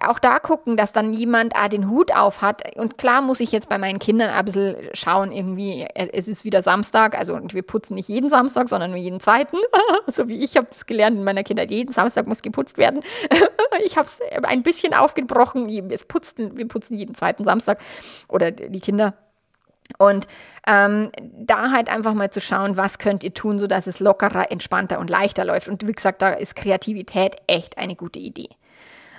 [0.00, 2.76] auch da gucken, dass dann jemand ah, den Hut auf hat.
[2.76, 6.44] Und klar muss ich jetzt bei meinen Kindern ein bisschen schauen, irgendwie, äh, es ist
[6.44, 9.58] wieder Samstag, also wir putzen nicht jeden Samstag, sondern nur jeden zweiten.
[10.06, 13.02] so wie ich habe das gelernt in meiner Kindheit, jeden Samstag muss geputzt werden.
[13.84, 17.80] ich habe es ein bisschen aufgebrochen, es putzten, wir putzen jeden zweiten Samstag
[18.28, 19.14] oder die Kinder.
[19.98, 20.26] Und
[20.66, 24.98] ähm, da halt einfach mal zu schauen, was könnt ihr tun, sodass es lockerer, entspannter
[24.98, 25.68] und leichter läuft.
[25.68, 28.48] Und wie gesagt, da ist Kreativität echt eine gute Idee.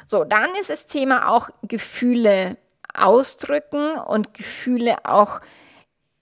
[0.06, 2.58] So, dann ist das Thema auch Gefühle
[2.94, 5.42] ausdrücken und Gefühle auch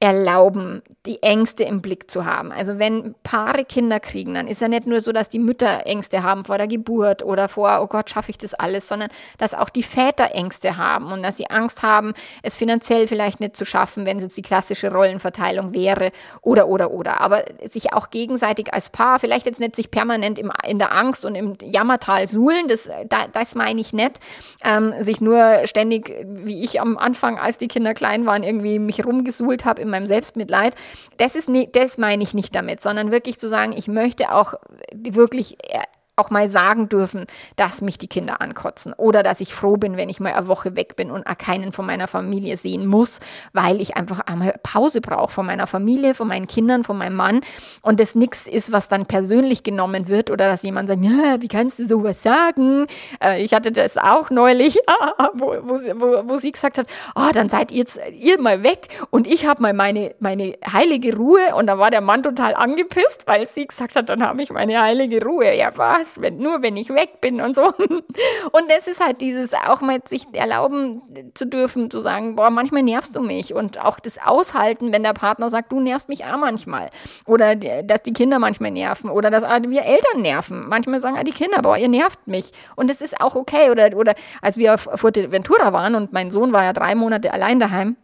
[0.01, 2.51] erlauben, die Ängste im Blick zu haben.
[2.51, 6.23] Also wenn Paare Kinder kriegen, dann ist ja nicht nur so, dass die Mütter Ängste
[6.23, 9.69] haben vor der Geburt oder vor, oh Gott, schaffe ich das alles, sondern dass auch
[9.69, 14.07] die Väter Ängste haben und dass sie Angst haben, es finanziell vielleicht nicht zu schaffen,
[14.07, 16.11] wenn es jetzt die klassische Rollenverteilung wäre
[16.41, 17.21] oder, oder, oder.
[17.21, 21.25] Aber sich auch gegenseitig als Paar, vielleicht jetzt nicht sich permanent im, in der Angst
[21.25, 22.89] und im Jammertal suhlen, das,
[23.33, 24.19] das meine ich nicht,
[24.63, 29.05] ähm, sich nur ständig, wie ich am Anfang, als die Kinder klein waren, irgendwie mich
[29.05, 30.75] rumgesuhlt habe meinem Selbstmitleid.
[31.17, 34.55] Das ist das meine ich nicht damit, sondern wirklich zu sagen, ich möchte auch
[34.93, 35.83] wirklich äh,
[36.15, 40.09] auch mal sagen dürfen, dass mich die Kinder ankotzen oder dass ich froh bin, wenn
[40.09, 43.19] ich mal eine Woche weg bin und keinen von meiner Familie sehen muss,
[43.53, 47.41] weil ich einfach einmal Pause brauche von meiner Familie, von meinen Kindern, von meinem Mann
[47.81, 51.47] und das nichts ist, was dann persönlich genommen wird oder dass jemand sagt, ja, wie
[51.47, 52.85] kannst du sowas sagen?
[53.23, 54.77] Äh, ich hatte das auch neulich,
[55.33, 58.87] wo, wo, wo, wo, sie gesagt hat, oh, dann seid ihr jetzt ihr mal weg
[59.09, 63.23] und ich habe mal meine, meine heilige Ruhe und da war der Mann total angepisst,
[63.25, 65.55] weil sie gesagt hat, dann habe ich meine heilige Ruhe.
[65.55, 66.10] Ja, was?
[66.11, 67.63] Was, wenn, nur wenn ich weg bin und so.
[68.51, 71.01] Und es ist halt dieses auch mal sich erlauben
[71.33, 75.13] zu dürfen, zu sagen, boah, manchmal nervst du mich und auch das Aushalten, wenn der
[75.13, 76.89] Partner sagt, du nervst mich auch manchmal.
[77.25, 80.67] Oder dass die Kinder manchmal nerven oder dass wir Eltern nerven.
[80.67, 82.51] Manchmal sagen die Kinder, boah, ihr nervt mich.
[82.75, 83.69] Und das ist auch okay.
[83.69, 87.59] Oder, oder als wir auf Fuerteventura waren und mein Sohn war ja drei Monate allein
[87.59, 87.95] daheim,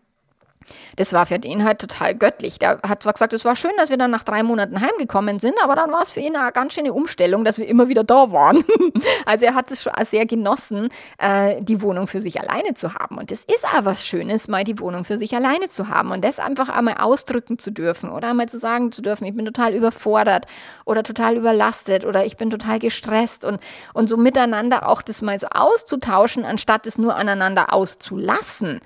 [0.95, 2.60] das war für den halt total göttlich.
[2.60, 5.56] Der hat zwar gesagt, es war schön, dass wir dann nach drei Monaten heimgekommen sind,
[5.63, 8.32] aber dann war es für ihn eine ganz schöne Umstellung, dass wir immer wieder da
[8.32, 8.63] waren.
[9.25, 13.17] also er hat es schon sehr genossen, äh, die Wohnung für sich alleine zu haben.
[13.17, 16.23] Und es ist auch was Schönes, mal die Wohnung für sich alleine zu haben und
[16.23, 19.73] das einfach einmal ausdrücken zu dürfen oder einmal zu sagen zu dürfen, ich bin total
[19.73, 20.45] überfordert
[20.86, 23.60] oder total überlastet oder ich bin total gestresst und,
[23.93, 28.80] und so miteinander auch das mal so auszutauschen, anstatt es nur aneinander auszulassen.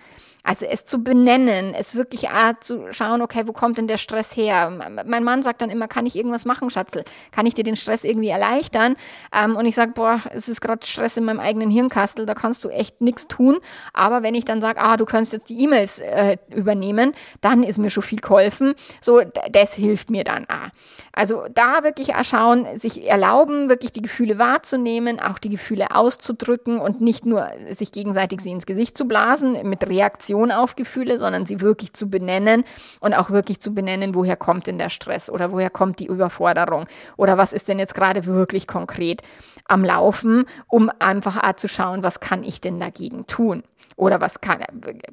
[0.43, 4.36] Also es zu benennen, es wirklich äh, zu schauen, okay, wo kommt denn der Stress
[4.36, 4.71] her?
[5.06, 7.04] Mein Mann sagt dann immer, kann ich irgendwas machen, Schatzel?
[7.32, 8.95] Kann ich dir den Stress irgendwie erleichtern?
[9.32, 12.63] Ähm, und ich sage, boah, es ist gerade Stress in meinem eigenen Hirnkastel, da kannst
[12.63, 13.60] du echt nichts tun.
[13.93, 17.77] Aber wenn ich dann sage, ah, du kannst jetzt die E-Mails äh, übernehmen, dann ist
[17.77, 18.73] mir schon viel geholfen.
[18.99, 20.69] So, das hilft mir dann auch.
[21.13, 27.01] Also da wirklich schauen, sich erlauben, wirklich die Gefühle wahrzunehmen, auch die Gefühle auszudrücken und
[27.01, 31.45] nicht nur sich gegenseitig sie ins Gesicht zu blasen mit Reaktion Reaktion auf Gefühle, sondern
[31.45, 32.63] sie wirklich zu benennen
[32.99, 36.85] und auch wirklich zu benennen, woher kommt denn der Stress oder woher kommt die Überforderung
[37.17, 39.21] oder was ist denn jetzt gerade wirklich konkret
[39.67, 43.63] am Laufen, um einfach zu schauen, was kann ich denn dagegen tun.
[43.97, 44.63] Oder was kann,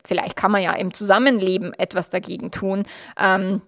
[0.04, 2.84] vielleicht kann man ja im Zusammenleben etwas dagegen tun.
[3.20, 3.60] Ähm,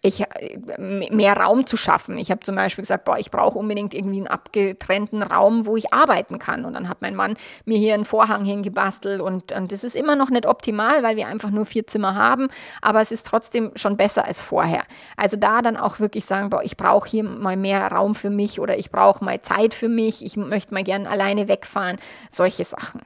[0.00, 2.18] ich, äh, mehr Raum zu schaffen.
[2.18, 5.92] Ich habe zum Beispiel gesagt, boah, ich brauche unbedingt irgendwie einen abgetrennten Raum, wo ich
[5.92, 6.64] arbeiten kann.
[6.64, 10.16] Und dann hat mein Mann mir hier einen Vorhang hingebastelt und, und das ist immer
[10.16, 12.48] noch nicht optimal, weil wir einfach nur vier Zimmer haben,
[12.80, 14.84] aber es ist trotzdem schon besser als vorher.
[15.16, 18.60] Also da dann auch wirklich sagen, boah, ich brauche hier mal mehr Raum für mich
[18.60, 21.98] oder ich brauche mal Zeit für mich, ich möchte mal gern alleine wegfahren,
[22.30, 23.02] solche Sachen.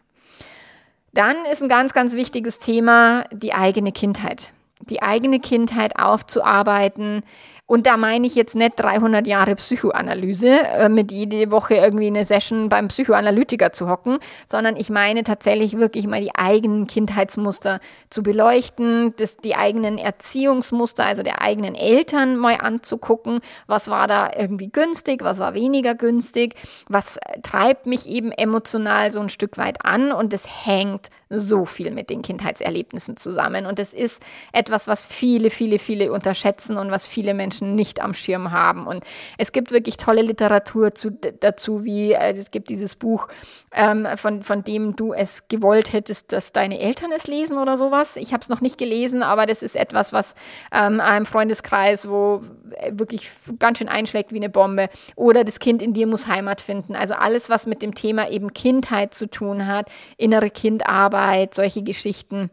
[1.13, 7.23] Dann ist ein ganz, ganz wichtiges Thema die eigene Kindheit die eigene Kindheit aufzuarbeiten.
[7.69, 12.25] Und da meine ich jetzt nicht 300 Jahre Psychoanalyse, äh, mit jede Woche irgendwie eine
[12.25, 18.23] Session beim Psychoanalytiker zu hocken, sondern ich meine tatsächlich wirklich mal die eigenen Kindheitsmuster zu
[18.23, 23.41] beleuchten, das, die eigenen Erziehungsmuster, also der eigenen Eltern mal anzugucken.
[23.67, 26.55] Was war da irgendwie günstig, was war weniger günstig,
[26.89, 31.91] was treibt mich eben emotional so ein Stück weit an und es hängt so viel
[31.91, 33.67] mit den Kindheitserlebnissen zusammen.
[33.67, 38.15] Und es ist etwas, was viele, viele, viele unterschätzen und was viele Menschen nicht am
[38.15, 38.87] Schirm haben.
[38.87, 39.05] Und
[39.37, 43.27] es gibt wirklich tolle Literatur zu, dazu, wie also es gibt dieses Buch,
[43.75, 48.17] ähm, von, von dem du es gewollt hättest, dass deine Eltern es lesen oder sowas.
[48.17, 50.35] Ich habe es noch nicht gelesen, aber das ist etwas, was
[50.73, 52.43] ähm, einem Freundeskreis, wo
[52.91, 54.89] wirklich ganz schön einschlägt wie eine Bombe.
[55.17, 56.95] Oder das Kind in dir muss Heimat finden.
[56.95, 61.83] Also alles, was mit dem Thema eben Kindheit zu tun hat, innere Kindarbeit, Arbeit, solche
[61.83, 62.51] Geschichten.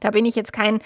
[0.00, 0.78] Da bin ich jetzt kein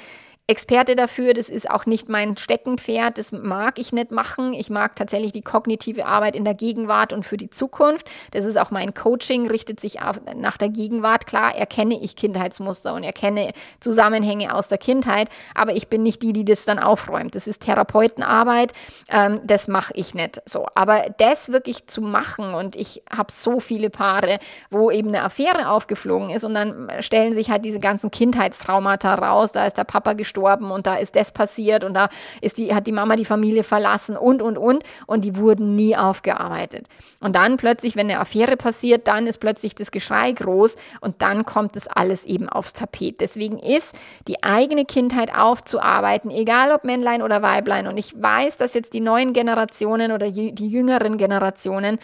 [0.48, 1.34] Experte dafür.
[1.34, 3.16] Das ist auch nicht mein Steckenpferd.
[3.16, 4.52] Das mag ich nicht machen.
[4.52, 8.10] Ich mag tatsächlich die kognitive Arbeit in der Gegenwart und für die Zukunft.
[8.32, 9.98] Das ist auch mein Coaching, richtet sich
[10.36, 11.28] nach der Gegenwart.
[11.28, 16.32] Klar, erkenne ich Kindheitsmuster und erkenne Zusammenhänge aus der Kindheit, aber ich bin nicht die,
[16.32, 17.36] die das dann aufräumt.
[17.36, 18.72] Das ist Therapeutenarbeit.
[19.10, 20.66] Ähm, das mache ich nicht so.
[20.74, 24.38] Aber das wirklich zu machen und ich habe so viele Paare,
[24.70, 29.52] wo eben eine Affäre aufgeflogen ist und dann stellen sich halt diese ganzen Kindheitstraumata raus.
[29.52, 32.08] Da ist der Papa gestorben gestorben und da ist das passiert und da
[32.40, 34.82] ist die, hat die Mama die Familie verlassen und, und, und.
[35.06, 36.86] Und die wurden nie aufgearbeitet.
[37.20, 41.44] Und dann plötzlich, wenn eine Affäre passiert, dann ist plötzlich das Geschrei groß und dann
[41.44, 43.20] kommt das alles eben aufs Tapet.
[43.20, 43.94] Deswegen ist
[44.26, 47.86] die eigene Kindheit aufzuarbeiten, egal ob Männlein oder Weiblein.
[47.86, 51.98] Und ich weiß, dass jetzt die neuen Generationen oder die jüngeren Generationen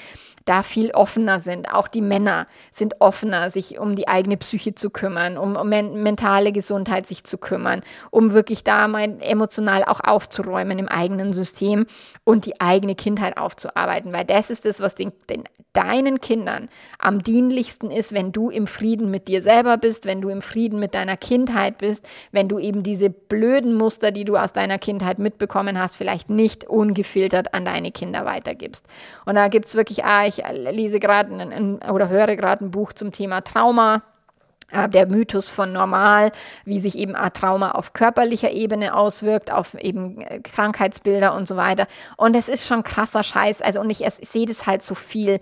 [0.48, 1.72] da viel offener sind.
[1.72, 6.52] Auch die Männer sind offener, sich um die eigene Psyche zu kümmern, um, um mentale
[6.52, 7.82] Gesundheit sich zu kümmern,
[8.18, 11.86] um wirklich da mal emotional auch aufzuräumen im eigenen System
[12.24, 17.22] und die eigene Kindheit aufzuarbeiten, weil das ist das, was den, den, deinen Kindern am
[17.22, 20.96] dienlichsten ist, wenn du im Frieden mit dir selber bist, wenn du im Frieden mit
[20.96, 25.78] deiner Kindheit bist, wenn du eben diese blöden Muster, die du aus deiner Kindheit mitbekommen
[25.78, 28.84] hast, vielleicht nicht ungefiltert an deine Kinder weitergibst.
[29.26, 33.12] Und da gibt es wirklich, ah, ich lese gerade oder höre gerade ein Buch zum
[33.12, 34.02] Thema Trauma
[34.72, 36.32] der Mythos von normal,
[36.64, 41.56] wie sich eben ein Trauma auf körperlicher Ebene auswirkt, auf eben äh, Krankheitsbilder und so
[41.56, 41.86] weiter.
[42.16, 43.62] Und es ist schon krasser Scheiß.
[43.62, 45.40] Also, und ich, ich sehe das halt so viel,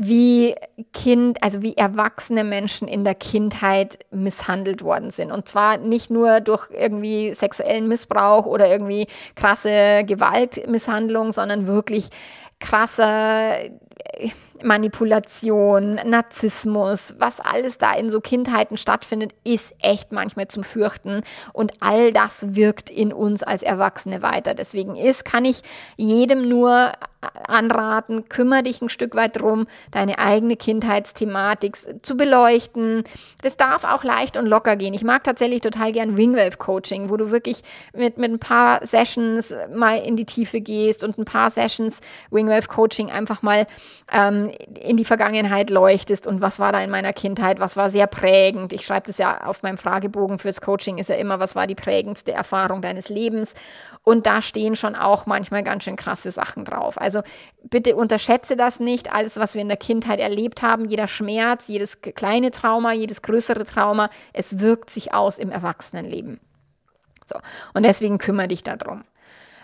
[0.00, 0.54] wie
[0.92, 5.32] Kind, also wie erwachsene Menschen in der Kindheit misshandelt worden sind.
[5.32, 12.10] Und zwar nicht nur durch irgendwie sexuellen Missbrauch oder irgendwie krasse Gewaltmisshandlung, sondern wirklich
[12.60, 13.56] krasser
[14.62, 21.22] Manipulation, Narzissmus, was alles da in so Kindheiten stattfindet, ist echt manchmal zum Fürchten.
[21.52, 24.54] Und all das wirkt in uns als Erwachsene weiter.
[24.54, 25.62] Deswegen ist, kann ich
[25.96, 33.02] jedem nur anraten, kümmere dich ein Stück weit drum, deine eigene Kindheitsthematik zu beleuchten.
[33.42, 34.94] Das darf auch leicht und locker gehen.
[34.94, 39.52] Ich mag tatsächlich total gern Wingwave Coaching, wo du wirklich mit, mit ein paar Sessions
[39.74, 42.00] mal in die Tiefe gehst und ein paar Sessions
[42.30, 43.66] Wingwave Coaching einfach mal
[44.10, 48.06] ähm, in die Vergangenheit leuchtest und was war da in meiner Kindheit, was war sehr
[48.06, 48.72] prägend.
[48.72, 51.74] Ich schreibe das ja auf meinem Fragebogen fürs Coaching, ist ja immer, was war die
[51.74, 53.54] prägendste Erfahrung deines Lebens.
[54.02, 56.98] Und da stehen schon auch manchmal ganz schön krasse Sachen drauf.
[57.00, 57.22] Also
[57.64, 59.12] bitte unterschätze das nicht.
[59.12, 63.64] Alles, was wir in der Kindheit erlebt haben, jeder Schmerz, jedes kleine Trauma, jedes größere
[63.64, 66.40] Trauma, es wirkt sich aus im Erwachsenenleben.
[67.26, 67.38] So.
[67.74, 69.04] Und deswegen kümmere dich darum.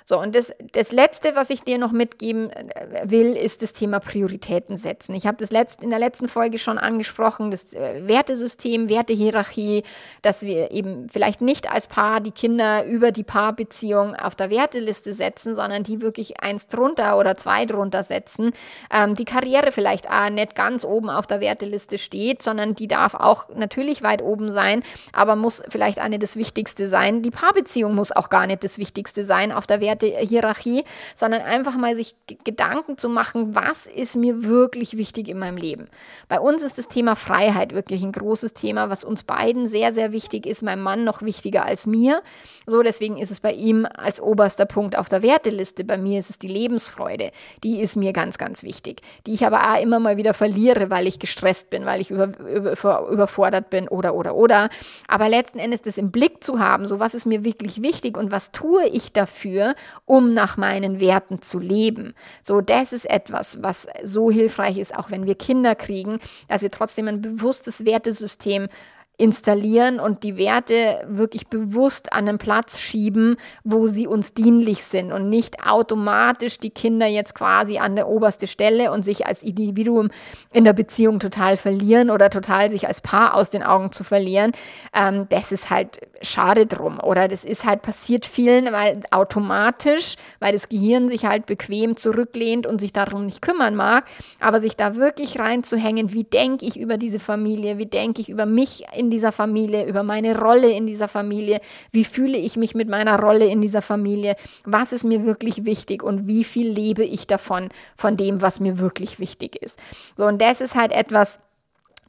[0.06, 4.00] So, und das, das Letzte, was ich dir noch mitgeben äh, will, ist das Thema
[4.00, 5.14] Prioritäten setzen.
[5.14, 9.82] Ich habe das letzt, in der letzten Folge schon angesprochen, das äh, Wertesystem, Wertehierarchie,
[10.20, 15.14] dass wir eben vielleicht nicht als Paar die Kinder über die Paarbeziehung auf der Werteliste
[15.14, 18.52] setzen, sondern die wirklich eins drunter oder zwei drunter setzen.
[18.92, 23.14] Ähm, die Karriere vielleicht auch nicht ganz oben auf der Werteliste steht, sondern die darf
[23.14, 24.82] auch natürlich weit oben sein,
[25.14, 27.22] aber muss vielleicht nicht das Wichtigste sein.
[27.22, 30.84] Die Paarbeziehung muss auch gar nicht das Wichtigste sein auf der Werteliste Wertehierarchie,
[31.14, 32.14] sondern einfach mal sich
[32.44, 35.86] Gedanken zu machen, was ist mir wirklich wichtig in meinem Leben.
[36.28, 40.12] Bei uns ist das Thema Freiheit wirklich ein großes Thema, was uns beiden sehr, sehr
[40.12, 40.62] wichtig ist.
[40.62, 42.22] Meinem Mann noch wichtiger als mir.
[42.66, 45.84] So, deswegen ist es bei ihm als oberster Punkt auf der Werteliste.
[45.84, 47.30] Bei mir ist es die Lebensfreude.
[47.62, 49.02] Die ist mir ganz, ganz wichtig.
[49.26, 52.30] Die ich aber auch immer mal wieder verliere, weil ich gestresst bin, weil ich über,
[52.38, 54.68] über, überfordert bin oder, oder, oder.
[55.08, 58.30] Aber letzten Endes das im Blick zu haben, so was ist mir wirklich wichtig und
[58.30, 59.74] was tue ich dafür,
[60.04, 62.14] um nach meinen Werten zu leben.
[62.42, 66.18] So, das ist etwas, was so hilfreich ist, auch wenn wir Kinder kriegen,
[66.48, 68.68] dass wir trotzdem ein bewusstes Wertesystem
[69.16, 75.12] installieren und die Werte wirklich bewusst an einen Platz schieben, wo sie uns dienlich sind
[75.12, 80.10] und nicht automatisch die Kinder jetzt quasi an der oberste Stelle und sich als Individuum
[80.52, 84.50] in der Beziehung total verlieren oder total sich als Paar aus den Augen zu verlieren.
[84.92, 90.52] Ähm, das ist halt schade drum oder das ist halt passiert vielen, weil automatisch, weil
[90.52, 94.06] das Gehirn sich halt bequem zurücklehnt und sich darum nicht kümmern mag,
[94.40, 98.46] aber sich da wirklich reinzuhängen, wie denke ich über diese Familie, wie denke ich über
[98.46, 101.60] mich in in dieser Familie, über meine Rolle in dieser Familie,
[101.92, 104.34] wie fühle ich mich mit meiner Rolle in dieser Familie,
[104.64, 108.78] was ist mir wirklich wichtig und wie viel lebe ich davon, von dem, was mir
[108.78, 109.78] wirklich wichtig ist.
[110.16, 111.40] So, und das ist halt etwas,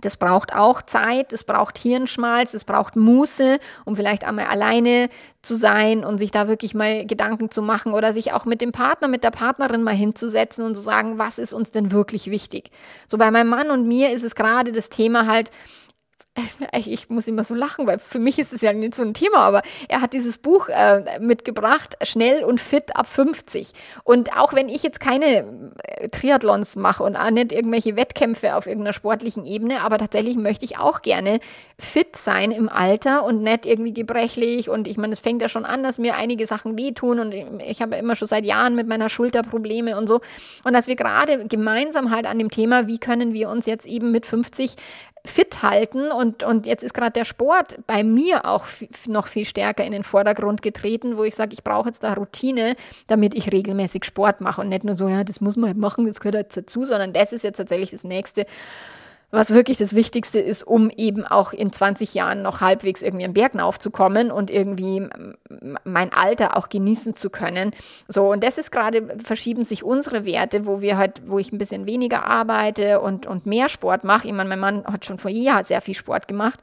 [0.02, 5.10] das braucht auch Zeit, das braucht Hirnschmalz, das braucht Muße, um vielleicht einmal alleine
[5.42, 8.72] zu sein und sich da wirklich mal Gedanken zu machen oder sich auch mit dem
[8.72, 12.72] Partner, mit der Partnerin mal hinzusetzen und zu sagen, was ist uns denn wirklich wichtig.
[13.08, 15.50] So bei meinem Mann und mir ist es gerade das Thema halt,
[16.74, 19.38] ich muss immer so lachen, weil für mich ist es ja nicht so ein Thema,
[19.38, 23.72] aber er hat dieses Buch äh, mitgebracht, Schnell und fit ab 50.
[24.04, 25.46] Und auch wenn ich jetzt keine
[25.84, 30.66] äh, Triathlons mache und auch nicht irgendwelche Wettkämpfe auf irgendeiner sportlichen Ebene, aber tatsächlich möchte
[30.66, 31.40] ich auch gerne
[31.80, 34.70] fit sein im Alter und nicht irgendwie gebrechlich.
[34.70, 37.82] Und ich meine, es fängt ja schon an, dass mir einige Sachen wehtun und ich
[37.82, 40.20] habe immer schon seit Jahren mit meiner Schulter Probleme und so.
[40.64, 44.12] Und dass wir gerade gemeinsam halt an dem Thema, wie können wir uns jetzt eben
[44.12, 44.76] mit 50
[45.26, 48.66] fit halten und, und jetzt ist gerade der Sport bei mir auch
[49.08, 52.76] noch viel stärker in den Vordergrund getreten, wo ich sage, ich brauche jetzt da Routine,
[53.08, 56.06] damit ich regelmäßig Sport mache und nicht nur so, ja, das muss man halt machen,
[56.06, 58.46] das gehört jetzt dazu, sondern das ist jetzt tatsächlich das nächste,
[59.36, 63.34] was wirklich das Wichtigste ist, um eben auch in 20 Jahren noch halbwegs irgendwie am
[63.34, 65.08] Berg aufzukommen und irgendwie
[65.84, 67.72] mein Alter auch genießen zu können.
[68.08, 71.58] So, und das ist gerade, verschieben sich unsere Werte, wo wir halt, wo ich ein
[71.58, 74.28] bisschen weniger arbeite und, und mehr Sport mache.
[74.28, 76.60] Ich meine, mein Mann hat schon vor jeher sehr viel Sport gemacht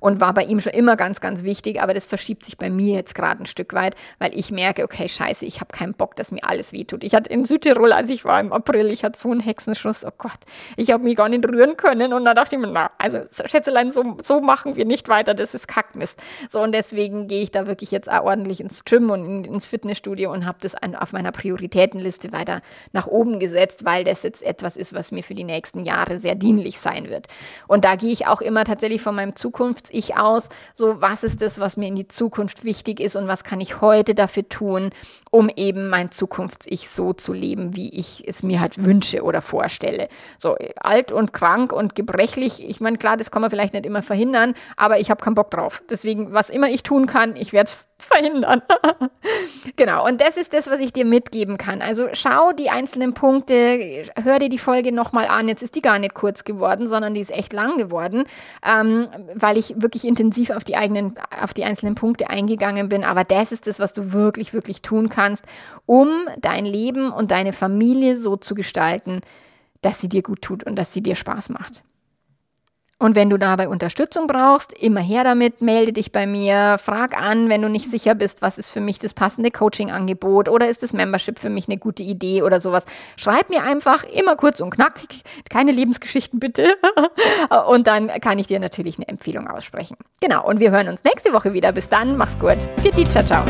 [0.00, 2.94] und war bei ihm schon immer ganz, ganz wichtig, aber das verschiebt sich bei mir
[2.94, 6.32] jetzt gerade ein Stück weit, weil ich merke, okay, scheiße, ich habe keinen Bock, dass
[6.32, 7.04] mir alles wehtut.
[7.04, 10.12] Ich hatte in Südtirol, als ich war im April, ich hatte so einen Hexenschuss, oh
[10.16, 10.38] Gott,
[10.76, 13.90] ich habe mich gar nicht rühren können und da dachte ich mir, na, also Schätzelein,
[13.90, 16.20] so, so machen wir nicht weiter, das ist Kackmist.
[16.48, 19.66] So und deswegen gehe ich da wirklich jetzt auch ordentlich ins Gym und in, ins
[19.66, 22.60] Fitnessstudio und habe das an, auf meiner Prioritätenliste weiter
[22.92, 26.34] nach oben gesetzt, weil das jetzt etwas ist, was mir für die nächsten Jahre sehr
[26.34, 27.26] dienlich sein wird.
[27.68, 30.48] Und da gehe ich auch immer tatsächlich von meinem Zukunft Zukunfts-Ich aus.
[30.72, 33.82] So, was ist das, was mir in die Zukunft wichtig ist und was kann ich
[33.82, 34.90] heute dafür tun,
[35.30, 40.08] um eben mein Zukunfts-Ich so zu leben, wie ich es mir halt wünsche oder vorstelle.
[40.38, 42.66] So, alt und krank und gebrechlich.
[42.66, 45.50] Ich meine, klar, das kann man vielleicht nicht immer verhindern, aber ich habe keinen Bock
[45.50, 45.82] drauf.
[45.90, 48.62] Deswegen, was immer ich tun kann, ich werde es verhindern.
[49.76, 51.82] genau, und das ist das, was ich dir mitgeben kann.
[51.82, 55.48] Also schau die einzelnen Punkte, hör dir die Folge nochmal an.
[55.48, 58.24] Jetzt ist die gar nicht kurz geworden, sondern die ist echt lang geworden,
[58.66, 63.04] ähm, weil ich wirklich intensiv auf die eigenen, auf die einzelnen Punkte eingegangen bin.
[63.04, 65.44] Aber das ist das, was du wirklich, wirklich tun kannst,
[65.86, 69.20] um dein Leben und deine Familie so zu gestalten,
[69.82, 71.82] dass sie dir gut tut und dass sie dir Spaß macht.
[73.00, 77.48] Und wenn du dabei Unterstützung brauchst, immer her damit, melde dich bei mir, frag an,
[77.48, 80.92] wenn du nicht sicher bist, was ist für mich das passende Coaching-Angebot oder ist das
[80.92, 82.84] Membership für mich eine gute Idee oder sowas.
[83.16, 86.74] Schreib mir einfach immer kurz und knackig, keine Lebensgeschichten bitte.
[87.68, 89.96] und dann kann ich dir natürlich eine Empfehlung aussprechen.
[90.20, 91.72] Genau, und wir hören uns nächste Woche wieder.
[91.72, 92.58] Bis dann, mach's gut.
[92.84, 93.42] Die, ciao, ciao.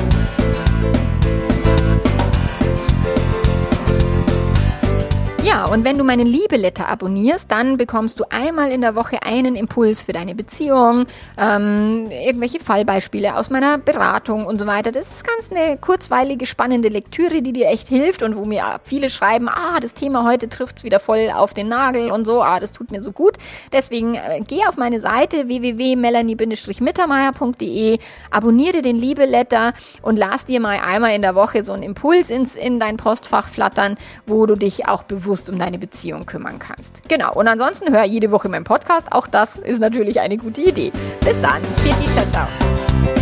[5.42, 9.54] Ja, und wenn du meinen Liebeletter abonnierst, dann bekommst du einmal in der Woche einen
[9.54, 11.06] Impuls für deine Beziehung,
[11.38, 14.92] ähm, irgendwelche Fallbeispiele aus meiner Beratung und so weiter.
[14.92, 19.08] Das ist ganz eine kurzweilige, spannende Lektüre, die dir echt hilft und wo mir viele
[19.08, 22.72] schreiben, ah, das Thema heute trifft's wieder voll auf den Nagel und so, ah, das
[22.72, 23.38] tut mir so gut.
[23.72, 27.98] Deswegen äh, geh auf meine Seite www.melanie-mittermeier.de,
[28.30, 29.72] abonniere den Liebeletter
[30.02, 33.48] und lass dir mal einmal in der Woche so einen Impuls ins, in dein Postfach
[33.48, 37.08] flattern, wo du dich auch bewusst bewusst um deine Beziehung kümmern kannst.
[37.08, 37.32] Genau.
[37.34, 39.12] Und ansonsten hör jede Woche meinen Podcast.
[39.12, 40.90] Auch das ist natürlich eine gute Idee.
[41.20, 41.62] Bis dann.
[42.12, 43.19] Ciao, ciao.